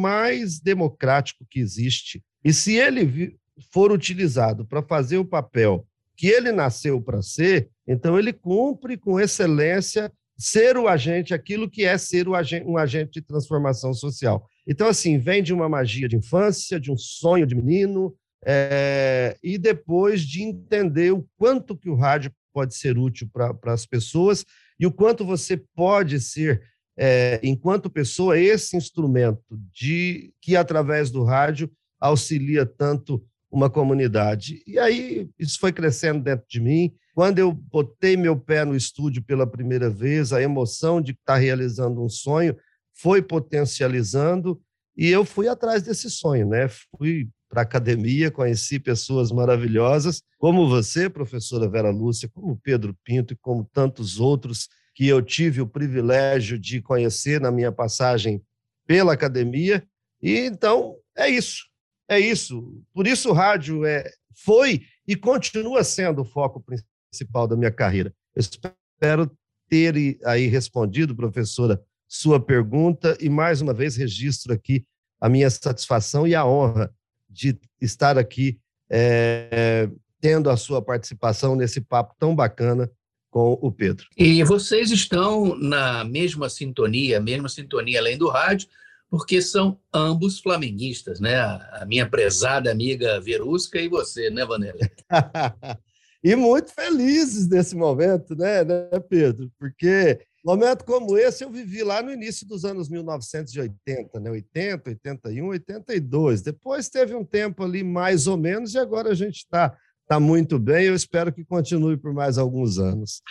mais 0.00 0.60
democrático 0.60 1.44
que 1.48 1.60
existe. 1.60 2.22
E 2.44 2.52
se 2.52 2.76
ele 2.76 3.36
for 3.72 3.92
utilizado 3.92 4.64
para 4.64 4.82
fazer 4.82 5.18
o 5.18 5.24
papel 5.24 5.86
que 6.16 6.28
ele 6.28 6.52
nasceu 6.52 7.00
para 7.00 7.22
ser, 7.22 7.70
então 7.86 8.18
ele 8.18 8.32
cumpre 8.32 8.96
com 8.96 9.18
excelência 9.18 10.12
ser 10.36 10.78
o 10.78 10.88
agente, 10.88 11.34
aquilo 11.34 11.68
que 11.68 11.84
é 11.84 11.98
ser 11.98 12.26
agente, 12.34 12.66
um 12.66 12.78
agente 12.78 13.12
de 13.12 13.22
transformação 13.22 13.92
social. 13.92 14.46
Então, 14.66 14.88
assim, 14.88 15.18
vem 15.18 15.42
de 15.42 15.52
uma 15.52 15.68
magia 15.68 16.08
de 16.08 16.16
infância, 16.16 16.80
de 16.80 16.90
um 16.90 16.96
sonho 16.96 17.46
de 17.46 17.54
menino, 17.54 18.14
é, 18.44 19.36
e 19.42 19.58
depois 19.58 20.22
de 20.22 20.42
entender 20.42 21.12
o 21.12 21.26
quanto 21.36 21.76
que 21.76 21.90
o 21.90 21.94
rádio 21.94 22.32
pode 22.54 22.74
ser 22.74 22.96
útil 22.96 23.28
para 23.32 23.72
as 23.72 23.84
pessoas 23.84 24.44
e 24.78 24.86
o 24.86 24.92
quanto 24.92 25.26
você 25.26 25.58
pode 25.76 26.18
ser, 26.20 26.62
é, 27.02 27.40
enquanto 27.42 27.88
pessoa, 27.88 28.38
esse 28.38 28.76
instrumento 28.76 29.58
de 29.72 30.34
que, 30.38 30.54
através 30.54 31.10
do 31.10 31.24
rádio, 31.24 31.72
auxilia 31.98 32.66
tanto 32.66 33.24
uma 33.50 33.70
comunidade. 33.70 34.62
E 34.66 34.78
aí 34.78 35.30
isso 35.38 35.58
foi 35.58 35.72
crescendo 35.72 36.22
dentro 36.22 36.44
de 36.46 36.60
mim. 36.60 36.92
Quando 37.14 37.38
eu 37.38 37.52
botei 37.52 38.18
meu 38.18 38.38
pé 38.38 38.66
no 38.66 38.76
estúdio 38.76 39.24
pela 39.24 39.46
primeira 39.46 39.88
vez, 39.88 40.30
a 40.30 40.42
emoção 40.42 41.00
de 41.00 41.12
estar 41.12 41.36
realizando 41.36 42.04
um 42.04 42.08
sonho 42.08 42.54
foi 42.92 43.22
potencializando 43.22 44.60
e 44.94 45.08
eu 45.08 45.24
fui 45.24 45.48
atrás 45.48 45.82
desse 45.82 46.10
sonho, 46.10 46.46
né? 46.46 46.68
Fui 46.68 47.30
para 47.48 47.62
a 47.62 47.64
academia, 47.64 48.30
conheci 48.30 48.78
pessoas 48.78 49.32
maravilhosas, 49.32 50.22
como 50.38 50.68
você, 50.68 51.08
professora 51.08 51.68
Vera 51.68 51.90
Lúcia, 51.90 52.28
como 52.32 52.60
Pedro 52.62 52.94
Pinto 53.02 53.32
e 53.32 53.36
como 53.36 53.68
tantos 53.72 54.20
outros 54.20 54.68
que 54.94 55.06
eu 55.06 55.22
tive 55.22 55.60
o 55.60 55.66
privilégio 55.66 56.58
de 56.58 56.80
conhecer 56.82 57.40
na 57.40 57.50
minha 57.50 57.72
passagem 57.72 58.42
pela 58.86 59.12
academia. 59.12 59.86
E 60.22 60.38
então 60.38 60.96
é 61.16 61.28
isso. 61.28 61.64
É 62.08 62.18
isso. 62.18 62.82
Por 62.92 63.06
isso 63.06 63.30
o 63.30 63.32
rádio 63.32 63.84
é, 63.84 64.10
foi 64.44 64.82
e 65.06 65.14
continua 65.16 65.84
sendo 65.84 66.22
o 66.22 66.24
foco 66.24 66.62
principal 67.10 67.46
da 67.46 67.56
minha 67.56 67.70
carreira. 67.70 68.12
Eu 68.34 68.40
espero 68.40 69.30
ter 69.68 70.18
aí 70.24 70.46
respondido, 70.46 71.14
professora, 71.14 71.80
sua 72.08 72.40
pergunta 72.44 73.16
e 73.20 73.28
mais 73.28 73.60
uma 73.60 73.72
vez 73.72 73.94
registro 73.96 74.52
aqui 74.52 74.84
a 75.20 75.28
minha 75.28 75.48
satisfação 75.48 76.26
e 76.26 76.34
a 76.34 76.44
honra 76.44 76.92
de 77.28 77.56
estar 77.80 78.18
aqui 78.18 78.58
é, 78.90 79.88
tendo 80.20 80.50
a 80.50 80.56
sua 80.56 80.82
participação 80.82 81.54
nesse 81.54 81.80
papo 81.80 82.14
tão 82.18 82.34
bacana 82.34 82.90
com 83.30 83.58
o 83.62 83.70
Pedro. 83.70 84.06
E 84.16 84.42
vocês 84.44 84.90
estão 84.90 85.56
na 85.56 86.04
mesma 86.04 86.48
sintonia, 86.48 87.20
mesma 87.20 87.48
sintonia 87.48 88.00
além 88.00 88.18
do 88.18 88.28
rádio, 88.28 88.68
porque 89.08 89.40
são 89.40 89.78
ambos 89.92 90.40
flamenguistas, 90.40 91.20
né? 91.20 91.36
A 91.40 91.84
minha 91.86 92.08
prezada 92.08 92.70
amiga 92.70 93.20
Verusca 93.20 93.80
e 93.80 93.88
você, 93.88 94.30
né, 94.30 94.44
Vanessa? 94.44 94.90
e 96.22 96.36
muito 96.36 96.72
felizes 96.72 97.48
nesse 97.48 97.74
momento, 97.74 98.36
né, 98.36 98.64
né, 98.64 98.88
Pedro? 99.08 99.50
Porque 99.58 100.20
momento 100.44 100.84
como 100.84 101.18
esse 101.18 101.44
eu 101.44 101.50
vivi 101.50 101.82
lá 101.82 102.02
no 102.02 102.12
início 102.12 102.46
dos 102.46 102.64
anos 102.64 102.88
1980, 102.88 104.20
né? 104.20 104.30
80, 104.30 104.90
81, 104.90 105.48
82. 105.48 106.42
Depois 106.42 106.88
teve 106.88 107.14
um 107.14 107.24
tempo 107.24 107.64
ali 107.64 107.82
mais 107.82 108.26
ou 108.26 108.36
menos 108.36 108.74
e 108.74 108.78
agora 108.78 109.10
a 109.10 109.14
gente 109.14 109.38
está 109.38 109.76
tá 110.10 110.18
muito 110.18 110.58
bem. 110.58 110.86
Eu 110.86 110.94
espero 110.96 111.32
que 111.32 111.44
continue 111.44 111.96
por 111.96 112.12
mais 112.12 112.36
alguns 112.36 112.78
anos. 112.78 113.22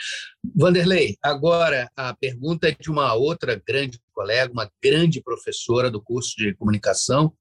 Vanderlei, 0.56 1.18
agora 1.22 1.92
a 1.94 2.16
pergunta 2.16 2.70
é 2.70 2.72
de 2.72 2.90
uma 2.90 3.14
outra 3.16 3.62
grande 3.68 4.00
colega, 4.14 4.54
uma 4.54 4.72
grande 4.82 5.22
professora 5.22 5.92
do 5.92 6.02
curso 6.02 6.38
de 6.38 6.54
comunicação, 6.54 7.34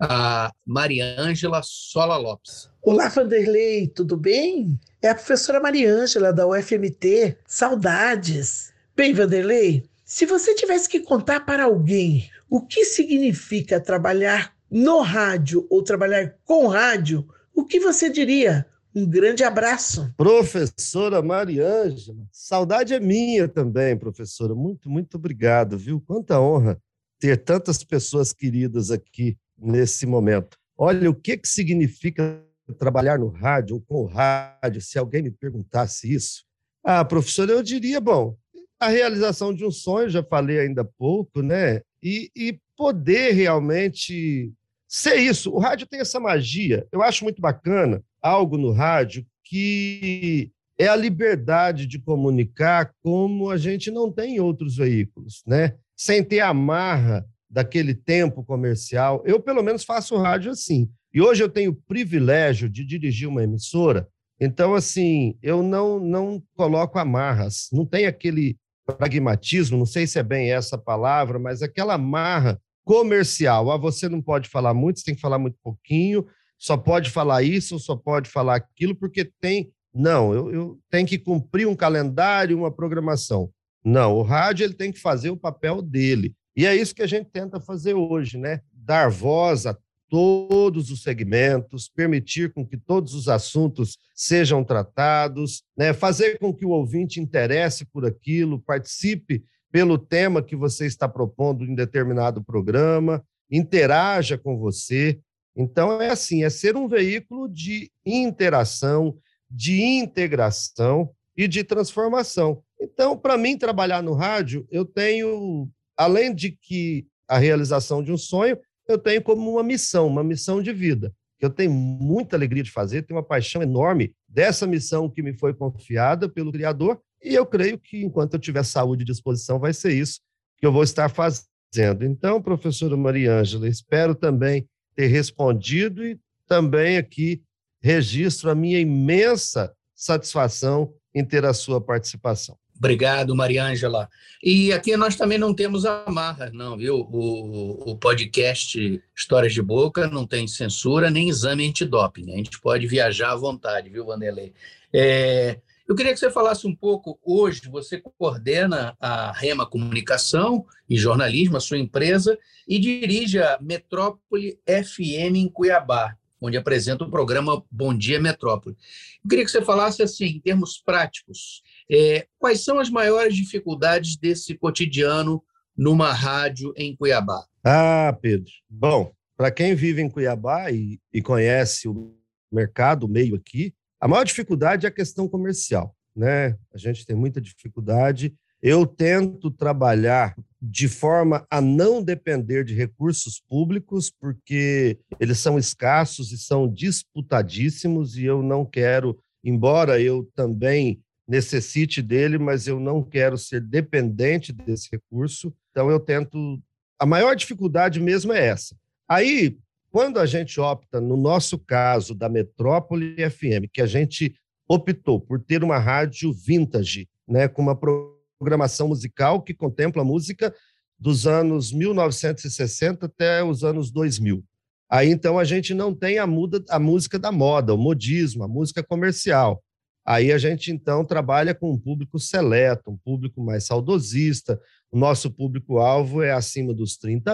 a 0.00 0.52
Mariângela 0.64 1.62
Sola 1.64 2.16
Lopes. 2.16 2.70
Olá, 2.80 3.08
Vanderlei, 3.08 3.88
tudo 3.88 4.16
bem? 4.16 4.78
É 5.02 5.08
a 5.08 5.16
professora 5.16 5.58
Mariângela 5.58 6.32
da 6.32 6.46
UFMT. 6.46 7.38
Saudades. 7.44 8.72
Bem, 8.94 9.12
Vanderlei, 9.12 9.82
se 10.04 10.24
você 10.26 10.54
tivesse 10.54 10.88
que 10.88 11.00
contar 11.00 11.40
para 11.40 11.64
alguém 11.64 12.30
o 12.48 12.64
que 12.64 12.84
significa 12.84 13.80
trabalhar 13.80 14.54
no 14.70 15.00
rádio 15.00 15.66
ou 15.68 15.82
trabalhar 15.82 16.36
com 16.44 16.68
rádio, 16.68 17.26
o 17.52 17.64
que 17.64 17.80
você 17.80 18.08
diria? 18.08 18.64
Um 18.96 19.04
grande 19.04 19.44
abraço. 19.44 20.10
Professora 20.16 21.20
Mariângela, 21.20 22.26
saudade 22.32 22.94
é 22.94 22.98
minha 22.98 23.46
também, 23.46 23.94
professora. 23.94 24.54
Muito, 24.54 24.88
muito 24.88 25.18
obrigado, 25.18 25.76
viu? 25.76 26.00
Quanta 26.00 26.40
honra 26.40 26.80
ter 27.20 27.36
tantas 27.36 27.84
pessoas 27.84 28.32
queridas 28.32 28.90
aqui 28.90 29.36
nesse 29.58 30.06
momento. 30.06 30.56
Olha, 30.78 31.10
o 31.10 31.14
que, 31.14 31.36
que 31.36 31.46
significa 31.46 32.42
trabalhar 32.78 33.18
no 33.18 33.28
rádio 33.28 33.76
ou 33.76 33.82
com 33.82 33.96
o 33.96 34.06
rádio? 34.06 34.80
Se 34.80 34.98
alguém 34.98 35.20
me 35.20 35.30
perguntasse 35.30 36.10
isso, 36.10 36.46
ah, 36.82 37.04
professor, 37.04 37.50
eu 37.50 37.62
diria, 37.62 38.00
bom, 38.00 38.34
a 38.80 38.88
realização 38.88 39.52
de 39.52 39.62
um 39.62 39.70
sonho, 39.70 40.08
já 40.08 40.22
falei 40.22 40.58
ainda 40.58 40.80
há 40.80 40.88
pouco, 40.96 41.42
né? 41.42 41.82
E, 42.02 42.30
e 42.34 42.58
poder 42.74 43.32
realmente 43.32 44.54
ser 44.88 45.16
isso. 45.16 45.50
O 45.52 45.58
rádio 45.58 45.86
tem 45.86 46.00
essa 46.00 46.18
magia. 46.18 46.86
Eu 46.90 47.02
acho 47.02 47.24
muito 47.24 47.42
bacana 47.42 48.02
algo 48.26 48.56
no 48.58 48.72
rádio 48.72 49.26
que 49.44 50.50
é 50.78 50.88
a 50.88 50.96
liberdade 50.96 51.86
de 51.86 51.98
comunicar 51.98 52.92
como 53.02 53.50
a 53.50 53.56
gente 53.56 53.90
não 53.90 54.10
tem 54.10 54.36
em 54.36 54.40
outros 54.40 54.76
veículos, 54.76 55.42
né? 55.46 55.74
Sem 55.96 56.22
ter 56.22 56.40
a 56.40 56.52
marra 56.52 57.24
daquele 57.48 57.94
tempo 57.94 58.44
comercial. 58.44 59.22
Eu, 59.24 59.40
pelo 59.40 59.62
menos, 59.62 59.84
faço 59.84 60.16
rádio 60.16 60.50
assim. 60.50 60.90
E 61.14 61.22
hoje 61.22 61.42
eu 61.42 61.48
tenho 61.48 61.70
o 61.70 61.74
privilégio 61.74 62.68
de 62.68 62.84
dirigir 62.84 63.26
uma 63.28 63.42
emissora, 63.42 64.06
então, 64.40 64.74
assim, 64.74 65.38
eu 65.42 65.62
não, 65.62 65.98
não 65.98 66.42
coloco 66.54 66.98
amarras, 66.98 67.68
não 67.72 67.86
tem 67.86 68.06
aquele 68.06 68.56
pragmatismo, 68.84 69.78
não 69.78 69.86
sei 69.86 70.06
se 70.06 70.18
é 70.18 70.22
bem 70.22 70.52
essa 70.52 70.76
palavra, 70.76 71.38
mas 71.38 71.62
aquela 71.62 71.94
amarra 71.94 72.60
comercial. 72.84 73.70
Ah, 73.70 73.76
você 73.76 74.08
não 74.08 74.20
pode 74.20 74.48
falar 74.48 74.74
muito, 74.74 75.00
você 75.00 75.06
tem 75.06 75.14
que 75.14 75.20
falar 75.20 75.38
muito 75.38 75.56
pouquinho, 75.62 76.26
só 76.58 76.76
pode 76.76 77.10
falar 77.10 77.42
isso, 77.42 77.78
só 77.78 77.96
pode 77.96 78.28
falar 78.28 78.56
aquilo, 78.56 78.94
porque 78.94 79.30
tem. 79.40 79.70
Não, 79.92 80.34
eu, 80.34 80.50
eu 80.52 80.78
tenho 80.90 81.06
que 81.06 81.18
cumprir 81.18 81.66
um 81.66 81.74
calendário, 81.74 82.58
uma 82.58 82.70
programação. 82.70 83.50
Não, 83.84 84.14
o 84.16 84.22
rádio 84.22 84.64
ele 84.64 84.74
tem 84.74 84.92
que 84.92 84.98
fazer 84.98 85.30
o 85.30 85.36
papel 85.36 85.80
dele. 85.80 86.34
E 86.56 86.66
é 86.66 86.74
isso 86.74 86.94
que 86.94 87.02
a 87.02 87.06
gente 87.06 87.30
tenta 87.30 87.60
fazer 87.60 87.94
hoje, 87.94 88.36
né? 88.38 88.60
Dar 88.72 89.08
voz 89.10 89.66
a 89.66 89.76
todos 90.08 90.90
os 90.90 91.02
segmentos, 91.02 91.88
permitir 91.88 92.52
com 92.52 92.66
que 92.66 92.76
todos 92.76 93.14
os 93.14 93.28
assuntos 93.28 93.98
sejam 94.14 94.62
tratados, 94.64 95.62
né? 95.76 95.92
fazer 95.92 96.38
com 96.38 96.54
que 96.54 96.64
o 96.64 96.70
ouvinte 96.70 97.20
interesse 97.20 97.84
por 97.84 98.04
aquilo, 98.06 98.60
participe 98.60 99.44
pelo 99.70 99.98
tema 99.98 100.42
que 100.42 100.56
você 100.56 100.86
está 100.86 101.08
propondo 101.08 101.64
em 101.64 101.74
determinado 101.74 102.42
programa, 102.42 103.22
interaja 103.50 104.38
com 104.38 104.56
você. 104.56 105.18
Então, 105.56 106.00
é 106.00 106.10
assim: 106.10 106.44
é 106.44 106.50
ser 106.50 106.76
um 106.76 106.86
veículo 106.86 107.48
de 107.48 107.90
interação, 108.04 109.16
de 109.50 109.82
integração 109.82 111.10
e 111.36 111.48
de 111.48 111.64
transformação. 111.64 112.62
Então, 112.80 113.16
para 113.16 113.38
mim, 113.38 113.56
trabalhar 113.56 114.02
no 114.02 114.12
rádio, 114.12 114.66
eu 114.70 114.84
tenho, 114.84 115.68
além 115.96 116.34
de 116.34 116.50
que 116.50 117.06
a 117.26 117.38
realização 117.38 118.02
de 118.02 118.12
um 118.12 118.18
sonho, 118.18 118.58
eu 118.86 118.98
tenho 118.98 119.22
como 119.22 119.50
uma 119.50 119.62
missão, 119.62 120.06
uma 120.06 120.22
missão 120.22 120.62
de 120.62 120.72
vida, 120.72 121.12
que 121.38 121.44
eu 121.44 121.50
tenho 121.50 121.72
muita 121.72 122.36
alegria 122.36 122.62
de 122.62 122.70
fazer, 122.70 123.02
tenho 123.02 123.18
uma 123.18 123.26
paixão 123.26 123.62
enorme 123.62 124.14
dessa 124.28 124.66
missão 124.66 125.10
que 125.10 125.22
me 125.22 125.36
foi 125.36 125.54
confiada 125.54 126.28
pelo 126.28 126.52
Criador, 126.52 127.00
e 127.22 127.34
eu 127.34 127.46
creio 127.46 127.78
que 127.78 128.04
enquanto 128.04 128.34
eu 128.34 128.40
tiver 128.40 128.62
saúde 128.62 129.02
e 129.02 129.06
disposição, 129.06 129.58
vai 129.58 129.72
ser 129.72 129.92
isso 129.92 130.20
que 130.58 130.66
eu 130.66 130.72
vou 130.72 130.82
estar 130.82 131.08
fazendo. 131.08 132.04
Então, 132.04 132.40
professora 132.40 132.96
Mariângela, 132.96 133.68
espero 133.68 134.14
também 134.14 134.66
ter 134.96 135.06
respondido 135.06 136.04
e 136.04 136.18
também 136.48 136.96
aqui 136.96 137.42
registro 137.80 138.50
a 138.50 138.54
minha 138.54 138.80
imensa 138.80 139.72
satisfação 139.94 140.92
em 141.14 141.24
ter 141.24 141.44
a 141.44 141.54
sua 141.54 141.80
participação. 141.80 142.58
Obrigado, 142.76 143.34
Mariângela. 143.34 144.08
E 144.42 144.72
aqui 144.72 144.96
nós 144.96 145.16
também 145.16 145.38
não 145.38 145.54
temos 145.54 145.86
amarras, 145.86 146.52
não, 146.52 146.76
viu? 146.76 146.96
O, 146.96 147.90
o 147.90 147.96
podcast 147.96 149.02
Histórias 149.16 149.54
de 149.54 149.62
Boca 149.62 150.06
não 150.08 150.26
tem 150.26 150.46
censura 150.46 151.10
nem 151.10 151.28
exame 151.28 151.66
antidoping. 151.66 152.32
A 152.32 152.36
gente 152.36 152.60
pode 152.60 152.86
viajar 152.86 153.32
à 153.32 153.36
vontade, 153.36 153.88
viu, 153.88 154.04
Vanderlei? 154.04 154.52
É, 154.92 155.58
eu 155.88 155.94
queria 155.94 156.12
que 156.12 156.18
você 156.18 156.30
falasse 156.30 156.66
um 156.66 156.74
pouco, 156.74 157.18
hoje 157.22 157.68
você 157.68 158.00
coordena 158.00 158.96
a 159.00 159.32
Rema 159.32 159.64
Comunicação 159.64 160.64
e 160.88 160.96
Jornalismo, 160.96 161.56
a 161.56 161.60
sua 161.60 161.78
empresa, 161.78 162.38
e 162.66 162.78
dirige 162.78 163.38
a 163.38 163.58
Metrópole 163.60 164.58
FM 164.66 165.36
em 165.36 165.48
Cuiabá 165.48 166.16
onde 166.40 166.56
apresenta 166.56 167.04
o 167.04 167.10
programa 167.10 167.64
Bom 167.70 167.96
Dia 167.96 168.20
Metrópole. 168.20 168.76
Eu 169.24 169.28
queria 169.28 169.44
que 169.44 169.50
você 169.50 169.62
falasse 169.62 170.02
assim, 170.02 170.26
em 170.26 170.40
termos 170.40 170.78
práticos, 170.78 171.62
é, 171.90 172.26
quais 172.38 172.62
são 172.62 172.78
as 172.78 172.90
maiores 172.90 173.34
dificuldades 173.34 174.16
desse 174.16 174.54
cotidiano 174.54 175.42
numa 175.76 176.12
rádio 176.12 176.72
em 176.76 176.94
Cuiabá? 176.94 177.44
Ah, 177.64 178.16
Pedro. 178.20 178.50
Bom, 178.68 179.12
para 179.36 179.50
quem 179.50 179.74
vive 179.74 180.00
em 180.02 180.10
Cuiabá 180.10 180.70
e, 180.70 181.00
e 181.12 181.20
conhece 181.20 181.88
o 181.88 182.14
mercado, 182.50 183.04
o 183.04 183.08
meio 183.08 183.34
aqui, 183.34 183.74
a 184.00 184.08
maior 184.08 184.24
dificuldade 184.24 184.86
é 184.86 184.88
a 184.88 184.92
questão 184.92 185.28
comercial. 185.28 185.94
Né? 186.14 186.56
A 186.72 186.78
gente 186.78 187.04
tem 187.04 187.14
muita 187.14 187.40
dificuldade. 187.40 188.34
Eu 188.62 188.86
tento 188.86 189.50
trabalhar 189.50 190.34
de 190.60 190.88
forma 190.88 191.46
a 191.50 191.60
não 191.60 192.02
depender 192.02 192.64
de 192.64 192.74
recursos 192.74 193.40
públicos, 193.40 194.10
porque 194.10 194.98
eles 195.20 195.38
são 195.38 195.58
escassos 195.58 196.32
e 196.32 196.38
são 196.38 196.66
disputadíssimos, 196.66 198.16
e 198.16 198.24
eu 198.24 198.42
não 198.42 198.64
quero, 198.64 199.18
embora 199.44 200.00
eu 200.00 200.28
também 200.34 201.00
necessite 201.28 202.00
dele, 202.00 202.38
mas 202.38 202.66
eu 202.66 202.80
não 202.80 203.02
quero 203.02 203.36
ser 203.36 203.60
dependente 203.60 204.52
desse 204.52 204.88
recurso. 204.90 205.52
Então, 205.70 205.90
eu 205.90 206.00
tento. 206.00 206.60
A 206.98 207.04
maior 207.04 207.34
dificuldade 207.34 208.00
mesmo 208.00 208.32
é 208.32 208.46
essa. 208.46 208.76
Aí, 209.08 209.58
quando 209.96 210.18
a 210.18 210.26
gente 210.26 210.60
opta, 210.60 211.00
no 211.00 211.16
nosso 211.16 211.58
caso, 211.58 212.14
da 212.14 212.28
Metrópole 212.28 213.16
FM, 213.30 213.64
que 213.72 213.80
a 213.80 213.86
gente 213.86 214.34
optou 214.68 215.18
por 215.18 215.40
ter 215.40 215.64
uma 215.64 215.78
rádio 215.78 216.34
vintage, 216.34 217.08
né, 217.26 217.48
com 217.48 217.62
uma 217.62 217.74
programação 217.74 218.88
musical 218.88 219.40
que 219.40 219.54
contempla 219.54 220.04
música 220.04 220.54
dos 220.98 221.26
anos 221.26 221.72
1960 221.72 223.06
até 223.06 223.42
os 223.42 223.64
anos 223.64 223.90
2000. 223.90 224.44
Aí 224.86 225.08
então 225.08 225.38
a 225.38 225.44
gente 225.44 225.72
não 225.72 225.94
tem 225.94 226.18
a, 226.18 226.26
muda, 226.26 226.62
a 226.68 226.78
música 226.78 227.18
da 227.18 227.32
moda, 227.32 227.72
o 227.72 227.78
modismo, 227.78 228.44
a 228.44 228.48
música 228.48 228.82
comercial. 228.82 229.64
Aí 230.04 230.30
a 230.30 230.36
gente 230.36 230.70
então 230.70 231.06
trabalha 231.06 231.54
com 231.54 231.72
um 231.72 231.78
público 231.78 232.18
seleto, 232.18 232.90
um 232.90 232.98
público 232.98 233.42
mais 233.42 233.64
saudosista. 233.64 234.60
O 234.92 234.98
nosso 234.98 235.30
público-alvo 235.30 236.22
é 236.22 236.32
acima 236.32 236.74
dos 236.74 236.98
30 236.98 237.32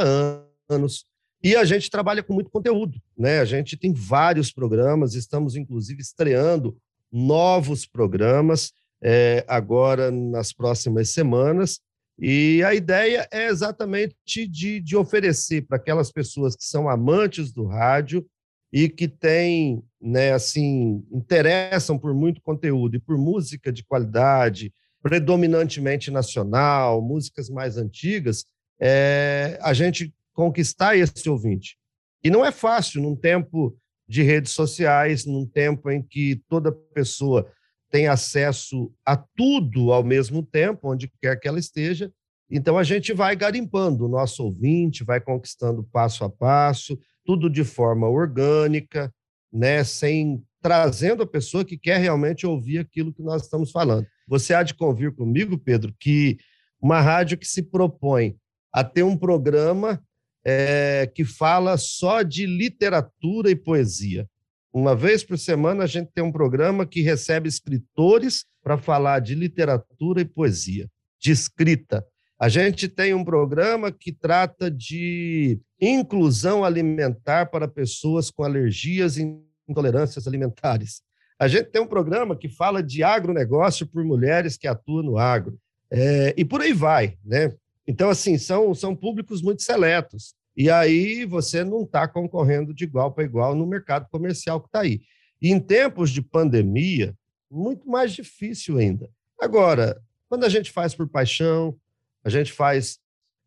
anos. 0.71 1.11
E 1.43 1.57
a 1.57 1.65
gente 1.65 1.91
trabalha 1.91 2.23
com 2.23 2.33
muito 2.33 2.51
conteúdo, 2.51 3.01
né? 3.19 3.41
A 3.41 3.45
gente 3.45 3.77
tem 3.77 3.93
vários 3.93 4.53
programas, 4.53 5.15
estamos 5.15 5.57
inclusive 5.57 6.01
estreando 6.01 6.77
novos 7.11 7.85
programas 7.85 8.73
é, 9.03 9.45
agora 9.49 10.11
nas 10.11 10.53
próximas 10.53 11.11
semanas. 11.11 11.81
E 12.19 12.63
a 12.63 12.75
ideia 12.75 13.27
é 13.33 13.49
exatamente 13.49 14.15
de, 14.47 14.81
de 14.81 14.97
oferecer 14.97 15.63
para 15.63 15.77
aquelas 15.77 16.13
pessoas 16.13 16.55
que 16.55 16.65
são 16.65 16.89
amantes 16.89 17.53
do 17.53 17.67
rádio 17.67 18.25
e 18.73 18.89
que 18.89 19.09
têm, 19.09 19.83
né, 20.01 20.33
assim, 20.33 21.05
interessam 21.11 21.99
por 21.99 22.15
muito 22.15 22.41
conteúdo 22.41 22.97
e 22.97 23.01
por 23.01 23.19
música 23.19 23.73
de 23.73 23.85
qualidade, 23.85 24.73
predominantemente 25.03 26.11
nacional, 26.11 27.03
músicas 27.03 27.51
mais 27.51 27.77
antigas, 27.77 28.45
é, 28.81 29.59
a 29.61 29.75
gente 29.75 30.15
conquistar 30.33 30.97
esse 30.97 31.29
ouvinte. 31.29 31.77
E 32.25 32.31
não 32.31 32.45
é 32.45 32.53
fácil 32.53 33.03
num 33.03 33.17
tempo 33.17 33.77
de 34.09 34.23
redes 34.23 34.53
sociais, 34.53 35.25
num 35.25 35.47
tempo 35.47 35.91
em 35.91 36.03
que 36.03 36.43
toda 36.49 36.73
pessoa 36.73 37.51
tem 37.91 38.09
acesso 38.09 38.93
a 39.05 39.17
tudo 39.17 39.93
ao 39.93 40.03
mesmo 40.03 40.43
tempo, 40.43 40.91
onde 40.91 41.11
quer 41.21 41.39
que 41.39 41.47
ela 41.47 41.59
esteja. 41.59 42.13
Então 42.51 42.77
a 42.79 42.83
gente 42.83 43.13
vai 43.13 43.35
garimpando 43.35 44.05
o 44.05 44.09
nosso 44.09 44.45
ouvinte, 44.45 45.05
vai 45.05 45.21
conquistando 45.21 45.83
passo 45.85 46.25
a 46.25 46.31
passo, 46.31 46.99
tudo 47.25 47.49
de 47.49 47.65
forma 47.65 48.09
orgânica, 48.09 49.13
né, 49.53 49.85
sem 49.85 50.43
trazendo 50.61 51.23
a 51.23 51.27
pessoa 51.27 51.65
que 51.65 51.77
quer 51.77 51.99
realmente 51.99 52.47
ouvir 52.47 52.79
aquilo 52.79 53.13
que 53.13 53.23
nós 53.23 53.43
estamos 53.43 53.71
falando. 53.71 54.07
Você 54.29 54.55
há 54.55 54.63
de 54.63 54.75
convir 54.75 55.13
comigo, 55.13 55.59
Pedro, 55.59 55.95
que 55.99 56.39
uma 56.81 57.01
rádio 57.01 57.37
que 57.37 57.47
se 57.47 57.63
propõe 57.63 58.37
a 58.73 58.83
ter 58.83 59.03
um 59.03 59.17
programa 59.17 60.03
é, 60.45 61.11
que 61.15 61.25
fala 61.25 61.77
só 61.77 62.23
de 62.23 62.47
literatura 62.47 63.51
e 63.51 63.57
poesia. 63.57 64.29
Uma 64.73 64.97
vez 64.97 65.23
por 65.23 65.39
semana 65.39 65.85
a 65.85 65.87
gente 65.87 66.11
tem 66.15 66.25
um 66.25 66.33
programa 66.33 66.87
que 66.87 67.03
recebe 67.03 67.49
escritores 67.49 68.47
para 68.63 68.79
falar 68.79 69.21
de 69.21 69.35
literatura 69.35 70.21
e 70.21 70.25
poesia, 70.25 70.89
de 71.21 71.31
escrita. 71.31 72.05
A 72.39 72.49
gente 72.49 72.89
tem 72.89 73.15
um 73.15 73.25
programa 73.25 73.93
que 73.93 74.13
trata 74.13 74.71
de 74.71 75.61
inclusão 75.81 76.65
alimentar 76.65 77.47
para 77.47 77.69
pessoas 77.69 78.31
com 78.31 78.43
alergias 78.43 79.17
e 79.17 79.39
intolerâncias 79.69 80.27
alimentares. 80.27 81.03
A 81.39 81.47
gente 81.49 81.71
tem 81.71 81.83
um 81.83 81.87
programa 81.87 82.37
que 82.37 82.49
fala 82.49 82.83
de 82.83 83.03
agronegócio 83.03 83.87
por 83.87 84.05
mulheres 84.05 84.57
que 84.57 84.67
atuam 84.67 85.03
no 85.03 85.19
agro. 85.19 85.59
É, 85.91 86.35
e 86.37 86.45
por 86.45 86.61
aí 86.63 86.73
vai, 86.73 87.19
né? 87.25 87.53
Então, 87.87 88.11
assim, 88.11 88.39
são, 88.39 88.75
são 88.75 88.95
públicos 88.95 89.43
muito 89.43 89.63
seletos. 89.63 90.35
E 90.57 90.71
aí 90.71 91.25
você 91.25 91.65
não 91.65 91.83
está 91.83 92.07
concorrendo 92.07 92.75
de 92.75 92.85
igual 92.85 93.13
para 93.13 93.25
igual 93.25 93.55
no 93.55 93.67
mercado 93.67 94.09
comercial 94.11 94.61
que 94.61 94.69
está 94.69 94.81
aí. 94.81 95.01
E 95.41 95.51
em 95.51 95.59
tempos 95.59 96.11
de 96.11 96.23
pandemia, 96.23 97.15
muito 97.51 97.89
mais 97.89 98.13
difícil 98.13 98.79
ainda. 98.79 99.11
Agora, 99.41 100.01
quando 100.29 100.45
a 100.45 100.49
gente 100.49 100.71
faz 100.71 100.95
por 100.95 101.09
paixão, 101.09 101.77
a 102.25 102.31
gente 102.31 102.53
faz 102.53 102.99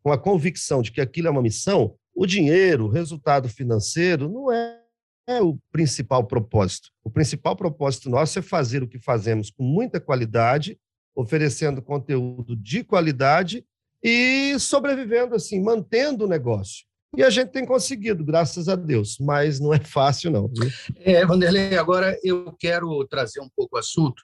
com 0.03 0.11
a 0.11 0.17
convicção 0.17 0.81
de 0.81 0.91
que 0.91 1.01
aquilo 1.01 1.27
é 1.27 1.31
uma 1.31 1.41
missão, 1.41 1.95
o 2.13 2.25
dinheiro, 2.25 2.85
o 2.85 2.89
resultado 2.89 3.49
financeiro, 3.49 4.29
não 4.29 4.51
é, 4.51 4.79
é 5.27 5.41
o 5.41 5.57
principal 5.71 6.23
propósito. 6.25 6.89
O 7.03 7.09
principal 7.09 7.55
propósito 7.55 8.09
nosso 8.09 8.37
é 8.37 8.41
fazer 8.41 8.83
o 8.83 8.87
que 8.87 8.99
fazemos 8.99 9.49
com 9.49 9.63
muita 9.63 9.99
qualidade, 9.99 10.79
oferecendo 11.15 11.81
conteúdo 11.81 12.55
de 12.55 12.83
qualidade 12.83 13.65
e 14.07 14.59
sobrevivendo 14.59 15.33
assim, 15.33 15.59
mantendo 15.59 16.25
o 16.25 16.27
negócio. 16.27 16.85
E 17.17 17.23
a 17.23 17.29
gente 17.31 17.49
tem 17.49 17.65
conseguido, 17.65 18.23
graças 18.23 18.69
a 18.69 18.75
Deus, 18.75 19.17
mas 19.19 19.59
não 19.59 19.73
é 19.73 19.79
fácil, 19.79 20.29
não. 20.29 20.51
É, 20.99 21.25
Vanderlei, 21.25 21.75
agora 21.75 22.15
eu 22.23 22.53
quero 22.59 23.03
trazer 23.07 23.39
um 23.39 23.49
pouco 23.55 23.75
o 23.75 23.79
assunto 23.79 24.21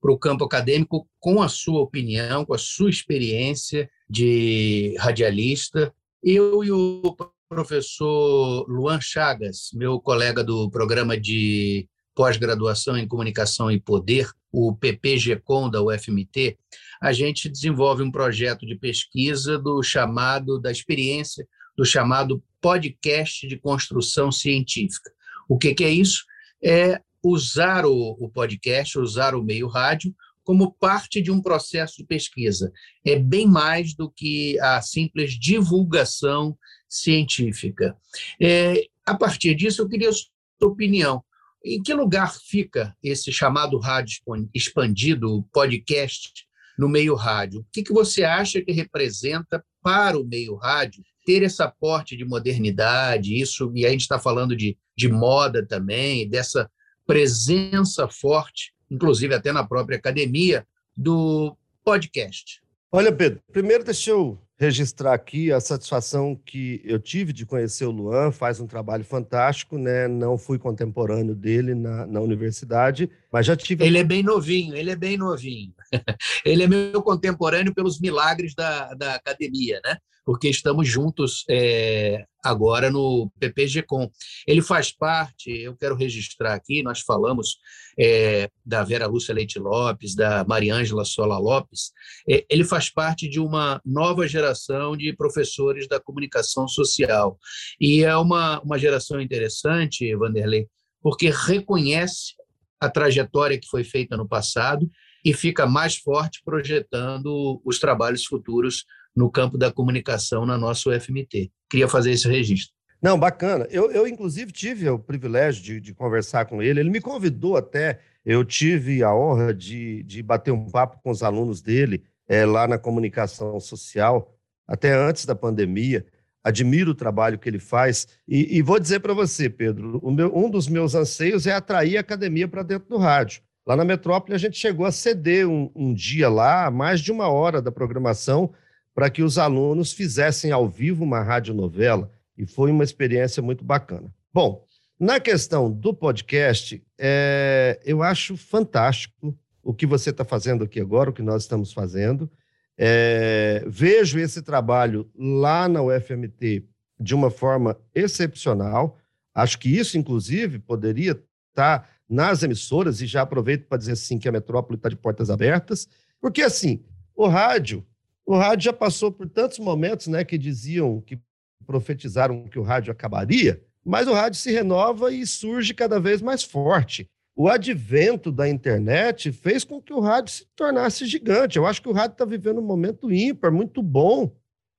para 0.00 0.12
o 0.12 0.18
campo 0.18 0.44
acadêmico 0.44 1.08
com 1.18 1.42
a 1.42 1.48
sua 1.48 1.80
opinião, 1.80 2.44
com 2.44 2.54
a 2.54 2.58
sua 2.58 2.88
experiência 2.88 3.90
de 4.08 4.94
radialista. 5.00 5.92
Eu 6.22 6.62
e 6.62 6.70
o 6.70 7.02
professor 7.48 8.64
Luan 8.68 9.00
Chagas, 9.00 9.70
meu 9.74 9.98
colega 9.98 10.44
do 10.44 10.70
programa 10.70 11.18
de 11.18 11.88
pós-graduação 12.14 12.96
em 12.96 13.08
Comunicação 13.08 13.68
e 13.68 13.80
Poder, 13.80 14.30
o 14.52 14.76
PPGcom 14.76 15.68
da 15.68 15.82
UFMT, 15.82 16.56
a 17.00 17.12
gente 17.12 17.48
desenvolve 17.48 18.02
um 18.02 18.10
projeto 18.10 18.66
de 18.66 18.76
pesquisa 18.76 19.58
do 19.58 19.82
chamado 19.82 20.58
da 20.58 20.70
experiência 20.70 21.46
do 21.76 21.84
chamado 21.84 22.42
podcast 22.60 23.46
de 23.46 23.58
construção 23.58 24.30
científica. 24.30 25.10
O 25.48 25.58
que, 25.58 25.74
que 25.74 25.84
é 25.84 25.90
isso? 25.90 26.24
É 26.62 27.00
usar 27.22 27.84
o, 27.84 28.16
o 28.20 28.28
podcast, 28.28 28.98
usar 28.98 29.34
o 29.34 29.42
meio 29.42 29.66
rádio 29.66 30.14
como 30.44 30.72
parte 30.72 31.22
de 31.22 31.30
um 31.30 31.40
processo 31.40 31.96
de 31.96 32.04
pesquisa. 32.04 32.70
É 33.04 33.18
bem 33.18 33.46
mais 33.46 33.94
do 33.94 34.10
que 34.10 34.60
a 34.60 34.80
simples 34.82 35.38
divulgação 35.38 36.56
científica. 36.88 37.96
É, 38.40 38.86
a 39.06 39.14
partir 39.14 39.54
disso, 39.54 39.82
eu 39.82 39.88
queria 39.88 40.10
a 40.10 40.12
sua 40.12 40.28
opinião. 40.62 41.24
Em 41.64 41.82
que 41.82 41.94
lugar 41.94 42.34
fica 42.34 42.94
esse 43.02 43.32
chamado 43.32 43.78
rádio 43.78 44.20
expandido, 44.54 45.42
podcast, 45.50 46.46
no 46.78 46.88
meio 46.88 47.14
rádio? 47.14 47.60
O 47.60 47.66
que, 47.72 47.82
que 47.82 47.92
você 47.92 48.24
acha 48.24 48.60
que 48.60 48.72
representa 48.72 49.64
para 49.82 50.18
o 50.18 50.24
meio 50.24 50.54
rádio 50.56 51.02
ter 51.26 51.42
esse 51.42 51.62
aporte 51.62 52.16
de 52.16 52.24
modernidade, 52.24 53.40
isso, 53.40 53.72
e 53.74 53.86
a 53.86 53.90
gente 53.90 54.02
está 54.02 54.18
falando 54.18 54.54
de, 54.54 54.76
de 54.96 55.08
moda 55.08 55.64
também, 55.64 56.28
dessa 56.28 56.70
presença 57.06 58.08
forte, 58.08 58.72
inclusive 58.90 59.34
até 59.34 59.52
na 59.52 59.66
própria 59.66 59.96
academia, 59.96 60.66
do 60.96 61.56
podcast. 61.84 62.60
Olha, 62.92 63.12
Pedro, 63.12 63.40
primeiro 63.52 63.84
deixa 63.84 64.10
eu 64.10 64.38
registrar 64.64 65.12
aqui 65.12 65.52
a 65.52 65.60
satisfação 65.60 66.34
que 66.34 66.80
eu 66.84 66.98
tive 66.98 67.32
de 67.32 67.44
conhecer 67.44 67.84
o 67.84 67.90
Luan, 67.90 68.32
faz 68.32 68.60
um 68.60 68.66
trabalho 68.66 69.04
fantástico, 69.04 69.76
né? 69.76 70.08
Não 70.08 70.38
fui 70.38 70.58
contemporâneo 70.58 71.34
dele 71.34 71.74
na, 71.74 72.06
na 72.06 72.20
universidade, 72.20 73.10
mas 73.30 73.46
já 73.46 73.54
tive. 73.54 73.84
Ele 73.84 73.98
é 73.98 74.04
bem 74.04 74.22
novinho, 74.22 74.74
ele 74.74 74.90
é 74.90 74.96
bem 74.96 75.16
novinho. 75.16 75.72
ele 76.44 76.62
é 76.62 76.66
meu 76.66 77.02
contemporâneo 77.02 77.74
pelos 77.74 78.00
milagres 78.00 78.54
da, 78.54 78.94
da 78.94 79.14
academia, 79.14 79.80
né? 79.84 79.98
Porque 80.24 80.48
estamos 80.48 80.88
juntos 80.88 81.44
é, 81.50 82.24
agora 82.42 82.90
no 82.90 83.30
PPG-Com. 83.38 84.10
Ele 84.46 84.62
faz 84.62 84.92
parte, 84.92 85.50
eu 85.50 85.76
quero 85.76 85.94
registrar 85.94 86.54
aqui, 86.54 86.82
nós 86.82 87.00
falamos 87.00 87.58
é, 87.98 88.50
da 88.64 88.82
Vera 88.82 89.06
Lúcia 89.06 89.34
Leite 89.34 89.58
Lopes, 89.58 90.14
da 90.14 90.44
Mariângela 90.44 91.04
Sola 91.04 91.38
Lopes, 91.38 91.92
é, 92.28 92.44
ele 92.48 92.64
faz 92.64 92.90
parte 92.90 93.28
de 93.28 93.40
uma 93.40 93.80
nova 93.84 94.26
geração 94.26 94.96
de 94.96 95.12
professores 95.14 95.88
da 95.88 96.00
comunicação 96.00 96.68
social. 96.68 97.38
E 97.80 98.04
é 98.04 98.16
uma, 98.16 98.60
uma 98.60 98.78
geração 98.78 99.20
interessante, 99.20 100.14
Vanderlei, 100.16 100.68
porque 101.02 101.30
reconhece 101.30 102.34
a 102.80 102.90
trajetória 102.90 103.58
que 103.58 103.68
foi 103.68 103.84
feita 103.84 104.16
no 104.16 104.28
passado 104.28 104.90
e 105.24 105.32
fica 105.32 105.66
mais 105.66 105.96
forte 105.96 106.42
projetando 106.44 107.60
os 107.64 107.78
trabalhos 107.78 108.26
futuros 108.26 108.84
no 109.14 109.30
campo 109.30 109.56
da 109.56 109.72
comunicação 109.72 110.44
na 110.44 110.58
nossa 110.58 110.90
UFMT. 110.90 111.50
Queria 111.70 111.88
fazer 111.88 112.12
esse 112.12 112.28
registro. 112.28 112.74
Não, 113.04 113.18
bacana. 113.18 113.66
Eu, 113.70 113.90
eu 113.90 114.08
inclusive, 114.08 114.50
tive 114.50 114.88
o 114.88 114.98
privilégio 114.98 115.62
de, 115.62 115.80
de 115.80 115.94
conversar 115.94 116.46
com 116.46 116.62
ele. 116.62 116.80
Ele 116.80 116.88
me 116.88 117.02
convidou 117.02 117.56
até, 117.56 118.00
eu 118.24 118.42
tive 118.44 119.02
a 119.02 119.14
honra 119.14 119.52
de, 119.52 120.02
de 120.04 120.22
bater 120.22 120.52
um 120.52 120.70
papo 120.70 120.98
com 121.02 121.10
os 121.10 121.22
alunos 121.22 121.60
dele 121.60 122.02
é, 122.26 122.46
lá 122.46 122.66
na 122.66 122.78
comunicação 122.78 123.60
social, 123.60 124.34
até 124.66 124.94
antes 124.94 125.26
da 125.26 125.34
pandemia. 125.34 126.06
Admiro 126.42 126.92
o 126.92 126.94
trabalho 126.94 127.38
que 127.38 127.48
ele 127.48 127.58
faz. 127.58 128.08
E, 128.26 128.56
e 128.56 128.62
vou 128.62 128.80
dizer 128.80 129.00
para 129.00 129.12
você, 129.12 129.50
Pedro, 129.50 130.00
meu, 130.10 130.34
um 130.34 130.48
dos 130.48 130.66
meus 130.66 130.94
anseios 130.94 131.46
é 131.46 131.52
atrair 131.52 131.98
a 131.98 132.00
academia 132.00 132.48
para 132.48 132.62
dentro 132.62 132.88
do 132.88 132.96
rádio. 132.96 133.42
Lá 133.66 133.76
na 133.76 133.84
Metrópole, 133.84 134.34
a 134.34 134.38
gente 134.38 134.58
chegou 134.58 134.84
a 134.84 134.92
ceder 134.92 135.48
um, 135.48 135.70
um 135.74 135.92
dia 135.92 136.28
lá, 136.28 136.70
mais 136.70 137.00
de 137.00 137.12
uma 137.12 137.28
hora 137.28 137.62
da 137.62 137.72
programação, 137.72 138.52
para 138.94 139.10
que 139.10 139.22
os 139.22 139.38
alunos 139.38 139.92
fizessem 139.92 140.52
ao 140.52 140.68
vivo 140.68 141.02
uma 141.02 141.20
radionovela, 141.20 142.10
e 142.36 142.46
foi 142.46 142.70
uma 142.70 142.84
experiência 142.84 143.42
muito 143.42 143.64
bacana. 143.64 144.12
Bom, 144.32 144.64
na 144.98 145.20
questão 145.20 145.70
do 145.70 145.92
podcast, 145.92 146.82
é, 146.98 147.80
eu 147.84 148.02
acho 148.02 148.36
fantástico 148.36 149.36
o 149.62 149.74
que 149.74 149.86
você 149.86 150.10
está 150.10 150.24
fazendo 150.24 150.64
aqui 150.64 150.80
agora, 150.80 151.10
o 151.10 151.12
que 151.12 151.22
nós 151.22 151.42
estamos 151.42 151.72
fazendo. 151.72 152.30
É, 152.76 153.64
vejo 153.66 154.18
esse 154.18 154.42
trabalho 154.42 155.08
lá 155.16 155.68
na 155.68 155.82
UFMT 155.82 156.64
de 156.98 157.14
uma 157.14 157.30
forma 157.30 157.76
excepcional. 157.94 158.98
Acho 159.34 159.58
que 159.58 159.68
isso, 159.68 159.98
inclusive, 159.98 160.58
poderia 160.58 161.12
estar 161.12 161.80
tá 161.80 161.88
nas 162.08 162.42
emissoras, 162.42 163.00
e 163.00 163.06
já 163.06 163.22
aproveito 163.22 163.66
para 163.66 163.78
dizer 163.78 163.92
assim 163.92 164.18
que 164.18 164.28
a 164.28 164.32
metrópole 164.32 164.76
está 164.76 164.88
de 164.88 164.96
portas 164.96 165.30
abertas, 165.30 165.88
porque 166.20 166.42
assim, 166.42 166.84
o 167.16 167.26
rádio, 167.26 167.84
o 168.26 168.36
rádio 168.36 168.64
já 168.64 168.72
passou 168.72 169.12
por 169.12 169.28
tantos 169.28 169.58
momentos 169.58 170.06
né, 170.06 170.24
que 170.24 170.38
diziam, 170.38 171.00
que 171.00 171.18
profetizaram 171.66 172.48
que 172.48 172.58
o 172.58 172.62
rádio 172.62 172.92
acabaria, 172.92 173.62
mas 173.84 174.08
o 174.08 174.12
rádio 174.12 174.38
se 174.38 174.50
renova 174.50 175.12
e 175.12 175.26
surge 175.26 175.74
cada 175.74 176.00
vez 176.00 176.22
mais 176.22 176.42
forte. 176.42 177.08
O 177.36 177.48
advento 177.48 178.30
da 178.30 178.48
internet 178.48 179.32
fez 179.32 179.64
com 179.64 179.82
que 179.82 179.92
o 179.92 180.00
rádio 180.00 180.32
se 180.32 180.46
tornasse 180.54 181.04
gigante. 181.04 181.58
Eu 181.58 181.66
acho 181.66 181.82
que 181.82 181.88
o 181.88 181.92
rádio 181.92 182.12
está 182.12 182.24
vivendo 182.24 182.60
um 182.60 182.66
momento 182.66 183.12
ímpar, 183.12 183.50
muito 183.50 183.82
bom, 183.82 184.34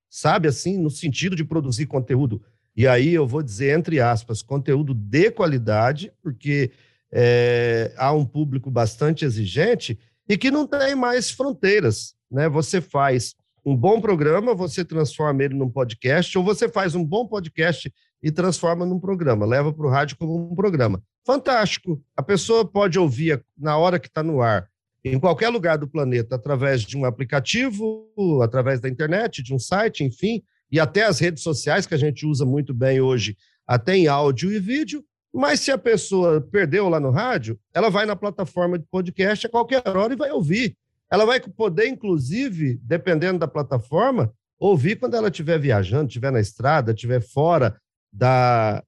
sabe, 0.08 0.48
assim, 0.48 0.78
no 0.78 0.90
sentido 0.90 1.36
de 1.36 1.44
produzir 1.44 1.86
conteúdo. 1.86 2.42
E 2.74 2.86
aí 2.86 3.12
eu 3.14 3.26
vou 3.26 3.42
dizer, 3.42 3.78
entre 3.78 4.00
aspas, 4.00 4.42
conteúdo 4.42 4.94
de 4.94 5.30
qualidade, 5.30 6.12
porque 6.22 6.72
é, 7.12 7.92
há 7.96 8.12
um 8.12 8.24
público 8.24 8.70
bastante 8.70 9.24
exigente 9.24 9.98
e 10.28 10.36
que 10.36 10.50
não 10.50 10.66
tem 10.66 10.94
mais 10.94 11.30
fronteiras. 11.30 12.15
Né? 12.30 12.48
Você 12.48 12.80
faz 12.80 13.34
um 13.64 13.76
bom 13.76 14.00
programa, 14.00 14.54
você 14.54 14.84
transforma 14.84 15.42
ele 15.42 15.54
num 15.54 15.68
podcast, 15.68 16.38
ou 16.38 16.44
você 16.44 16.68
faz 16.68 16.94
um 16.94 17.04
bom 17.04 17.26
podcast 17.26 17.92
e 18.22 18.30
transforma 18.30 18.86
num 18.86 19.00
programa, 19.00 19.44
leva 19.44 19.72
para 19.72 19.86
o 19.86 19.90
rádio 19.90 20.16
como 20.16 20.52
um 20.52 20.54
programa. 20.54 21.02
Fantástico! 21.24 22.00
A 22.16 22.22
pessoa 22.22 22.64
pode 22.64 22.98
ouvir 22.98 23.44
na 23.58 23.76
hora 23.76 23.98
que 23.98 24.06
está 24.06 24.22
no 24.22 24.40
ar, 24.40 24.68
em 25.04 25.18
qualquer 25.18 25.48
lugar 25.48 25.78
do 25.78 25.88
planeta, 25.88 26.36
através 26.36 26.82
de 26.82 26.96
um 26.96 27.04
aplicativo, 27.04 28.08
através 28.42 28.80
da 28.80 28.88
internet, 28.88 29.42
de 29.42 29.52
um 29.52 29.58
site, 29.58 30.04
enfim, 30.04 30.42
e 30.70 30.78
até 30.78 31.04
as 31.04 31.18
redes 31.18 31.42
sociais, 31.42 31.86
que 31.86 31.94
a 31.94 31.98
gente 31.98 32.24
usa 32.24 32.44
muito 32.44 32.72
bem 32.72 33.00
hoje, 33.00 33.36
até 33.66 33.96
em 33.96 34.06
áudio 34.06 34.52
e 34.52 34.60
vídeo, 34.60 35.04
mas 35.34 35.60
se 35.60 35.70
a 35.70 35.78
pessoa 35.78 36.40
perdeu 36.40 36.88
lá 36.88 36.98
no 36.98 37.10
rádio, 37.10 37.58
ela 37.74 37.90
vai 37.90 38.06
na 38.06 38.16
plataforma 38.16 38.78
de 38.78 38.86
podcast 38.90 39.46
a 39.46 39.50
qualquer 39.50 39.82
hora 39.86 40.12
e 40.12 40.16
vai 40.16 40.30
ouvir. 40.30 40.76
Ela 41.10 41.24
vai 41.24 41.40
poder, 41.40 41.86
inclusive, 41.86 42.78
dependendo 42.82 43.38
da 43.38 43.48
plataforma, 43.48 44.32
ouvir 44.58 44.96
quando 44.96 45.14
ela 45.14 45.28
estiver 45.28 45.58
viajando, 45.58 46.08
estiver 46.08 46.32
na 46.32 46.40
estrada, 46.40 46.92
estiver 46.92 47.20
fora 47.20 47.80
da, 48.12 48.82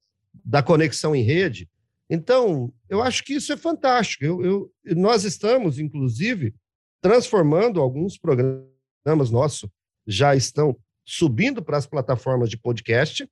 da 0.44 0.62
conexão 0.62 1.14
em 1.14 1.22
rede. 1.22 1.68
Então, 2.10 2.72
eu 2.88 3.02
acho 3.02 3.22
que 3.22 3.34
isso 3.34 3.52
é 3.52 3.56
fantástico. 3.56 4.24
Eu, 4.24 4.42
eu, 4.44 4.72
nós 4.96 5.24
estamos, 5.24 5.78
inclusive, 5.78 6.54
transformando 7.00 7.80
alguns 7.80 8.18
programas 8.18 9.30
nossos, 9.30 9.68
já 10.06 10.34
estão 10.34 10.76
subindo 11.04 11.62
para 11.62 11.76
as 11.76 11.86
plataformas 11.86 12.48
de 12.48 12.56
podcast. 12.56 13.28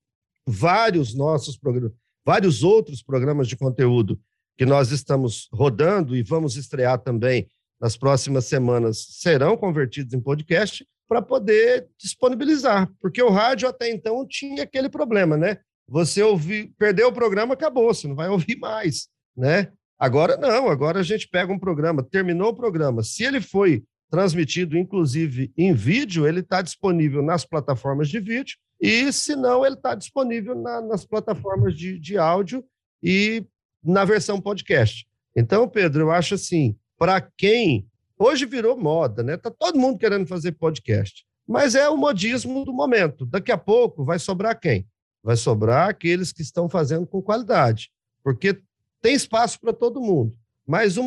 Vários 0.46 1.14
nossos 1.14 1.57
programas 1.57 1.92
vários 2.27 2.64
outros 2.64 3.01
programas 3.05 3.46
de 3.46 3.57
conteúdo 3.57 4.20
que 4.59 4.66
nós 4.66 4.90
estamos 4.90 5.49
rodando 5.53 6.16
e 6.16 6.25
vamos 6.25 6.57
estrear 6.57 6.99
também 6.99 7.49
nas 7.81 7.97
próximas 7.97 8.47
semanas 8.47 9.07
serão 9.11 9.57
convertidos 9.57 10.15
em 10.15 10.21
podcast 10.21 10.87
para 11.09 11.23
poder 11.23 11.89
disponibilizar, 11.99 12.91
porque 13.01 13.23
o 13.23 13.31
rádio 13.31 13.69
até 13.69 13.91
então 13.91 14.27
tinha 14.27 14.65
aquele 14.65 14.89
problema, 14.89 15.37
né? 15.37 15.59
Você 15.89 16.23
ouvir, 16.23 16.73
perdeu 16.77 17.09
o 17.09 17.12
programa, 17.12 17.55
acabou, 17.55 17.95
você 17.95 18.09
não 18.09 18.17
vai 18.17 18.29
ouvir 18.31 18.57
mais, 18.59 19.09
né? 19.37 19.71
Agora 19.99 20.37
não, 20.37 20.69
agora 20.69 21.01
a 21.01 21.03
gente 21.03 21.29
pega 21.29 21.53
um 21.53 21.59
programa, 21.59 22.03
terminou 22.03 22.49
o 22.51 22.57
programa, 22.57 23.03
se 23.03 23.25
ele 23.25 23.41
foi 23.41 23.85
transmitido 24.11 24.77
inclusive 24.77 25.53
em 25.57 25.73
vídeo, 25.73 26.27
ele 26.27 26.41
está 26.41 26.61
disponível 26.62 27.23
nas 27.23 27.45
plataformas 27.45 28.09
de 28.09 28.21
vídeo 28.21 28.57
e, 28.81 29.11
se 29.12 29.35
não, 29.35 29.64
ele 29.64 29.74
está 29.74 29.95
disponível 29.95 30.55
na, 30.55 30.81
nas 30.83 31.05
plataformas 31.05 31.74
de, 31.74 31.99
de 31.99 32.18
áudio 32.18 32.64
e 33.03 33.47
na 33.83 34.05
versão 34.05 34.41
podcast. 34.41 35.07
Então, 35.35 35.68
Pedro, 35.68 36.03
eu 36.03 36.11
acho 36.11 36.35
assim, 36.35 36.77
para 36.99 37.20
quem 37.20 37.86
hoje 38.18 38.47
virou 38.47 38.76
moda, 38.76 39.22
né? 39.22 39.36
Tá 39.36 39.51
todo 39.51 39.78
mundo 39.78 39.99
querendo 39.99 40.26
fazer 40.26 40.53
podcast, 40.53 41.24
mas 41.47 41.74
é 41.74 41.88
o 41.88 41.97
modismo 41.97 42.64
do 42.64 42.72
momento. 42.72 43.26
Daqui 43.26 43.53
a 43.53 43.59
pouco 43.59 44.05
vai 44.05 44.18
sobrar 44.18 44.59
quem? 44.59 44.86
Vai 45.22 45.36
sobrar 45.36 45.88
aqueles 45.88 46.32
que 46.32 46.42
estão 46.42 46.68
fazendo 46.68 47.07
com 47.07 47.20
qualidade, 47.20 47.90
porque 48.22 48.61
tem 49.01 49.14
espaço 49.14 49.61
para 49.61 49.72
todo 49.72 50.01
mundo. 50.01 50.36
Mas 50.66 50.97
o 50.97 51.03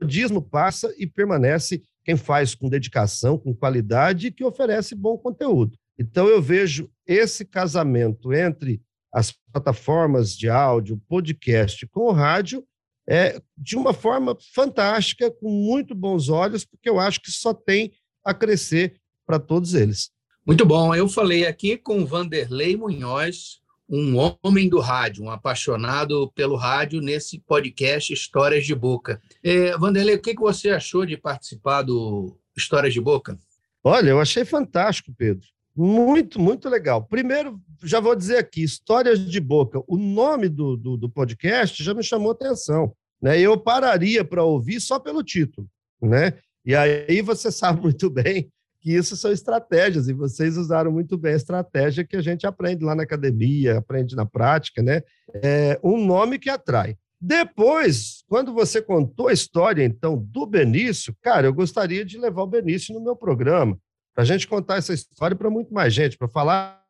modismo 0.00 0.42
passa 0.42 0.94
e 0.98 1.06
permanece 1.06 1.82
quem 2.04 2.16
faz 2.16 2.54
com 2.54 2.68
dedicação, 2.68 3.36
com 3.36 3.54
qualidade 3.54 4.28
e 4.28 4.32
que 4.32 4.44
oferece 4.44 4.94
bom 4.94 5.18
conteúdo. 5.18 5.76
Então 5.98 6.28
eu 6.28 6.40
vejo 6.40 6.90
esse 7.06 7.44
casamento 7.44 8.32
entre 8.32 8.80
as 9.12 9.32
plataformas 9.52 10.36
de 10.36 10.48
áudio, 10.48 11.00
podcast 11.08 11.86
com 11.86 12.02
o 12.02 12.12
rádio, 12.12 12.62
é, 13.08 13.40
de 13.56 13.76
uma 13.76 13.92
forma 13.92 14.36
fantástica, 14.54 15.30
com 15.30 15.50
muito 15.50 15.94
bons 15.94 16.28
olhos, 16.28 16.64
porque 16.64 16.88
eu 16.88 16.98
acho 16.98 17.20
que 17.20 17.30
só 17.30 17.54
tem 17.54 17.92
a 18.24 18.34
crescer 18.34 19.00
para 19.24 19.38
todos 19.38 19.74
eles. 19.74 20.10
Muito 20.46 20.64
bom. 20.64 20.94
Eu 20.94 21.08
falei 21.08 21.46
aqui 21.46 21.76
com 21.76 22.06
Vanderlei 22.06 22.76
Munhoz, 22.76 23.60
um 23.88 24.16
homem 24.42 24.68
do 24.68 24.80
rádio, 24.80 25.24
um 25.24 25.30
apaixonado 25.30 26.30
pelo 26.32 26.56
rádio 26.56 27.00
nesse 27.00 27.38
podcast 27.38 28.12
Histórias 28.12 28.64
de 28.64 28.74
Boca. 28.74 29.20
É, 29.42 29.76
Vanderlei, 29.78 30.16
o 30.16 30.22
que 30.22 30.34
você 30.34 30.70
achou 30.70 31.06
de 31.06 31.16
participar 31.16 31.82
do 31.82 32.36
Histórias 32.56 32.92
de 32.92 33.00
Boca? 33.00 33.38
Olha, 33.82 34.10
eu 34.10 34.20
achei 34.20 34.44
fantástico, 34.44 35.12
Pedro. 35.16 35.46
Muito, 35.76 36.40
muito 36.40 36.68
legal. 36.68 37.04
Primeiro, 37.04 37.60
já 37.84 38.00
vou 38.00 38.16
dizer 38.16 38.38
aqui, 38.38 38.62
Histórias 38.62 39.20
de 39.20 39.40
Boca. 39.40 39.82
O 39.86 39.96
nome 39.96 40.48
do, 40.48 40.76
do, 40.76 40.96
do 40.96 41.10
podcast 41.10 41.82
já 41.82 41.92
me 41.92 42.02
chamou 42.02 42.32
atenção. 42.32 42.94
Né? 43.20 43.38
Eu 43.38 43.58
pararia 43.58 44.24
para 44.24 44.42
ouvir 44.42 44.80
só 44.80 44.98
pelo 44.98 45.22
título. 45.22 45.68
Né? 46.00 46.32
E 46.64 46.74
aí 46.74 47.20
você 47.20 47.52
sabe 47.52 47.82
muito 47.82 48.08
bem 48.08 48.50
que 48.80 48.92
isso 48.92 49.16
são 49.16 49.32
estratégias, 49.32 50.06
e 50.06 50.12
vocês 50.12 50.56
usaram 50.56 50.92
muito 50.92 51.18
bem 51.18 51.32
a 51.32 51.36
estratégia 51.36 52.04
que 52.04 52.14
a 52.14 52.22
gente 52.22 52.46
aprende 52.46 52.84
lá 52.84 52.94
na 52.94 53.02
academia, 53.02 53.78
aprende 53.78 54.14
na 54.14 54.24
prática, 54.24 54.80
né? 54.80 55.02
É 55.42 55.76
um 55.82 56.06
nome 56.06 56.38
que 56.38 56.48
atrai. 56.48 56.96
Depois, 57.20 58.22
quando 58.28 58.54
você 58.54 58.80
contou 58.80 59.26
a 59.26 59.32
história, 59.32 59.82
então, 59.82 60.16
do 60.16 60.46
Benício, 60.46 61.16
cara, 61.20 61.48
eu 61.48 61.52
gostaria 61.52 62.04
de 62.04 62.16
levar 62.16 62.42
o 62.42 62.46
Benício 62.46 62.94
no 62.94 63.02
meu 63.02 63.16
programa, 63.16 63.76
para 64.16 64.22
a 64.22 64.26
gente 64.26 64.48
contar 64.48 64.78
essa 64.78 64.94
história 64.94 65.36
para 65.36 65.50
muito 65.50 65.72
mais 65.74 65.92
gente, 65.92 66.16
para 66.16 66.26
falar 66.26 66.82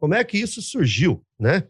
como 0.00 0.14
é 0.14 0.24
que 0.24 0.38
isso 0.38 0.62
surgiu, 0.62 1.22
né? 1.38 1.68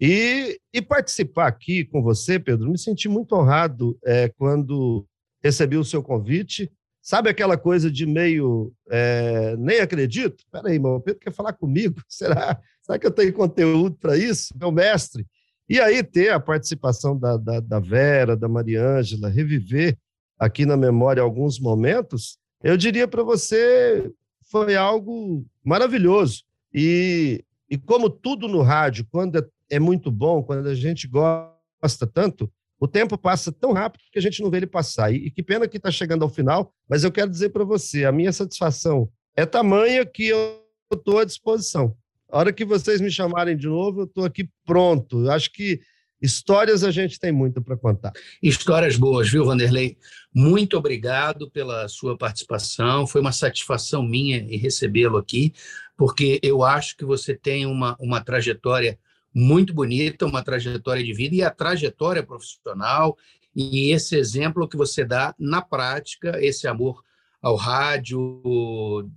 E, 0.00 0.60
e, 0.72 0.80
participar 0.80 1.48
aqui 1.48 1.84
com 1.84 2.02
você, 2.02 2.38
Pedro, 2.38 2.70
me 2.70 2.78
senti 2.78 3.08
muito 3.08 3.34
honrado 3.34 3.98
é, 4.04 4.28
quando 4.28 5.06
recebi 5.42 5.76
o 5.76 5.84
seu 5.84 6.02
convite 6.02 6.70
Sabe 7.06 7.30
aquela 7.30 7.56
coisa 7.56 7.88
de 7.88 8.04
meio, 8.04 8.72
é, 8.90 9.56
nem 9.58 9.78
acredito? 9.78 10.42
Peraí, 10.50 10.76
meu, 10.76 10.94
o 10.94 11.00
Pedro 11.00 11.20
quer 11.20 11.32
falar 11.32 11.52
comigo? 11.52 12.02
Será, 12.10 12.60
será 12.82 12.98
que 12.98 13.06
eu 13.06 13.12
tenho 13.12 13.32
conteúdo 13.32 13.96
para 13.96 14.16
isso? 14.16 14.52
Meu 14.58 14.72
mestre. 14.72 15.24
E 15.68 15.78
aí 15.78 16.02
ter 16.02 16.32
a 16.32 16.40
participação 16.40 17.16
da, 17.16 17.36
da, 17.36 17.60
da 17.60 17.78
Vera, 17.78 18.36
da 18.36 18.48
Mariângela, 18.48 19.28
reviver 19.28 19.96
aqui 20.36 20.66
na 20.66 20.76
memória 20.76 21.22
alguns 21.22 21.60
momentos, 21.60 22.38
eu 22.60 22.76
diria 22.76 23.06
para 23.06 23.22
você, 23.22 24.10
foi 24.50 24.76
algo 24.76 25.44
maravilhoso. 25.64 26.44
E, 26.72 27.44
e 27.70 27.76
como 27.76 28.10
tudo 28.10 28.48
no 28.48 28.62
rádio, 28.62 29.06
quando 29.10 29.38
é, 29.38 29.42
é 29.70 29.78
muito 29.78 30.10
bom, 30.10 30.42
quando 30.42 30.68
a 30.68 30.74
gente 30.74 31.08
gosta 31.08 32.06
tanto, 32.12 32.50
o 32.78 32.86
tempo 32.86 33.16
passa 33.16 33.50
tão 33.50 33.72
rápido 33.72 34.02
que 34.12 34.18
a 34.18 34.22
gente 34.22 34.42
não 34.42 34.50
vê 34.50 34.58
ele 34.58 34.66
passar. 34.66 35.12
E, 35.12 35.26
e 35.26 35.30
que 35.30 35.42
pena 35.42 35.66
que 35.66 35.78
está 35.78 35.90
chegando 35.90 36.22
ao 36.22 36.28
final, 36.28 36.72
mas 36.88 37.04
eu 37.04 37.12
quero 37.12 37.30
dizer 37.30 37.50
para 37.50 37.64
você: 37.64 38.04
a 38.04 38.12
minha 38.12 38.32
satisfação 38.32 39.08
é 39.34 39.44
tamanha 39.46 40.04
que 40.04 40.28
eu 40.28 40.62
estou 40.92 41.18
à 41.18 41.24
disposição. 41.24 41.96
A 42.30 42.38
hora 42.38 42.52
que 42.52 42.64
vocês 42.64 43.00
me 43.00 43.10
chamarem 43.10 43.56
de 43.56 43.66
novo, 43.66 44.00
eu 44.00 44.04
estou 44.04 44.24
aqui 44.24 44.48
pronto. 44.64 45.24
Eu 45.24 45.30
acho 45.30 45.52
que 45.52 45.80
histórias 46.20 46.82
a 46.82 46.90
gente 46.90 47.18
tem 47.18 47.32
muito 47.32 47.60
para 47.62 47.76
contar. 47.76 48.12
Histórias 48.42 48.96
boas, 48.96 49.28
viu, 49.28 49.44
Vanderlei? 49.44 49.96
Muito 50.34 50.76
obrigado 50.76 51.50
pela 51.50 51.88
sua 51.88 52.16
participação. 52.16 53.06
Foi 53.06 53.20
uma 53.20 53.32
satisfação 53.32 54.02
minha 54.02 54.38
recebê-lo 54.58 55.16
aqui, 55.16 55.52
porque 55.96 56.38
eu 56.42 56.62
acho 56.62 56.96
que 56.96 57.04
você 57.04 57.34
tem 57.34 57.66
uma, 57.66 57.96
uma 58.00 58.20
trajetória 58.20 58.98
muito 59.34 59.74
bonita, 59.74 60.24
uma 60.24 60.42
trajetória 60.42 61.04
de 61.04 61.12
vida 61.12 61.34
e 61.34 61.42
a 61.42 61.50
trajetória 61.50 62.22
profissional 62.22 63.16
e 63.54 63.90
esse 63.90 64.16
exemplo 64.16 64.68
que 64.68 64.76
você 64.76 65.04
dá 65.04 65.34
na 65.38 65.62
prática, 65.62 66.38
esse 66.42 66.66
amor 66.68 67.02
ao 67.40 67.54
rádio 67.54 68.42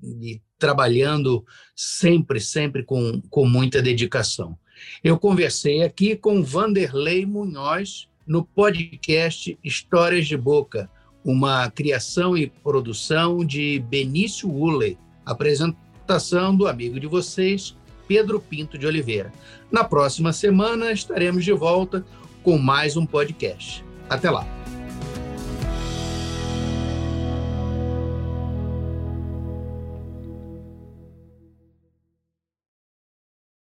e 0.04 0.42
trabalhando 0.58 1.46
sempre, 1.76 2.40
sempre 2.40 2.84
com, 2.84 3.22
com 3.30 3.46
muita 3.46 3.82
dedicação. 3.82 4.58
Eu 5.04 5.18
conversei 5.18 5.84
aqui 5.84 6.16
com 6.16 6.44
Vanderlei 6.44 7.26
Munhoz 7.26 8.08
no 8.26 8.44
podcast 8.44 9.58
Histórias 9.64 10.28
de 10.28 10.38
Boca, 10.38 10.90
uma 11.24 11.70
criação 11.70 12.38
e 12.38 12.48
produção 12.48 13.44
de 13.44 13.80
Benício 13.90 14.50
Ulle, 14.50 14.98
apresentação 15.26 16.56
do 16.56 16.68
amigo 16.68 17.00
de 17.00 17.08
vocês, 17.08 17.76
Pedro 18.08 18.40
Pinto 18.40 18.78
de 18.78 18.88
Oliveira. 18.88 19.32
Na 19.72 19.84
próxima 19.84 20.34
semana 20.34 20.92
estaremos 20.92 21.44
de 21.44 21.52
volta 21.52 22.06
com 22.44 22.58
mais 22.58 22.98
um 22.98 23.06
podcast. 23.06 23.84
Até 24.10 24.30
lá! 24.30 24.59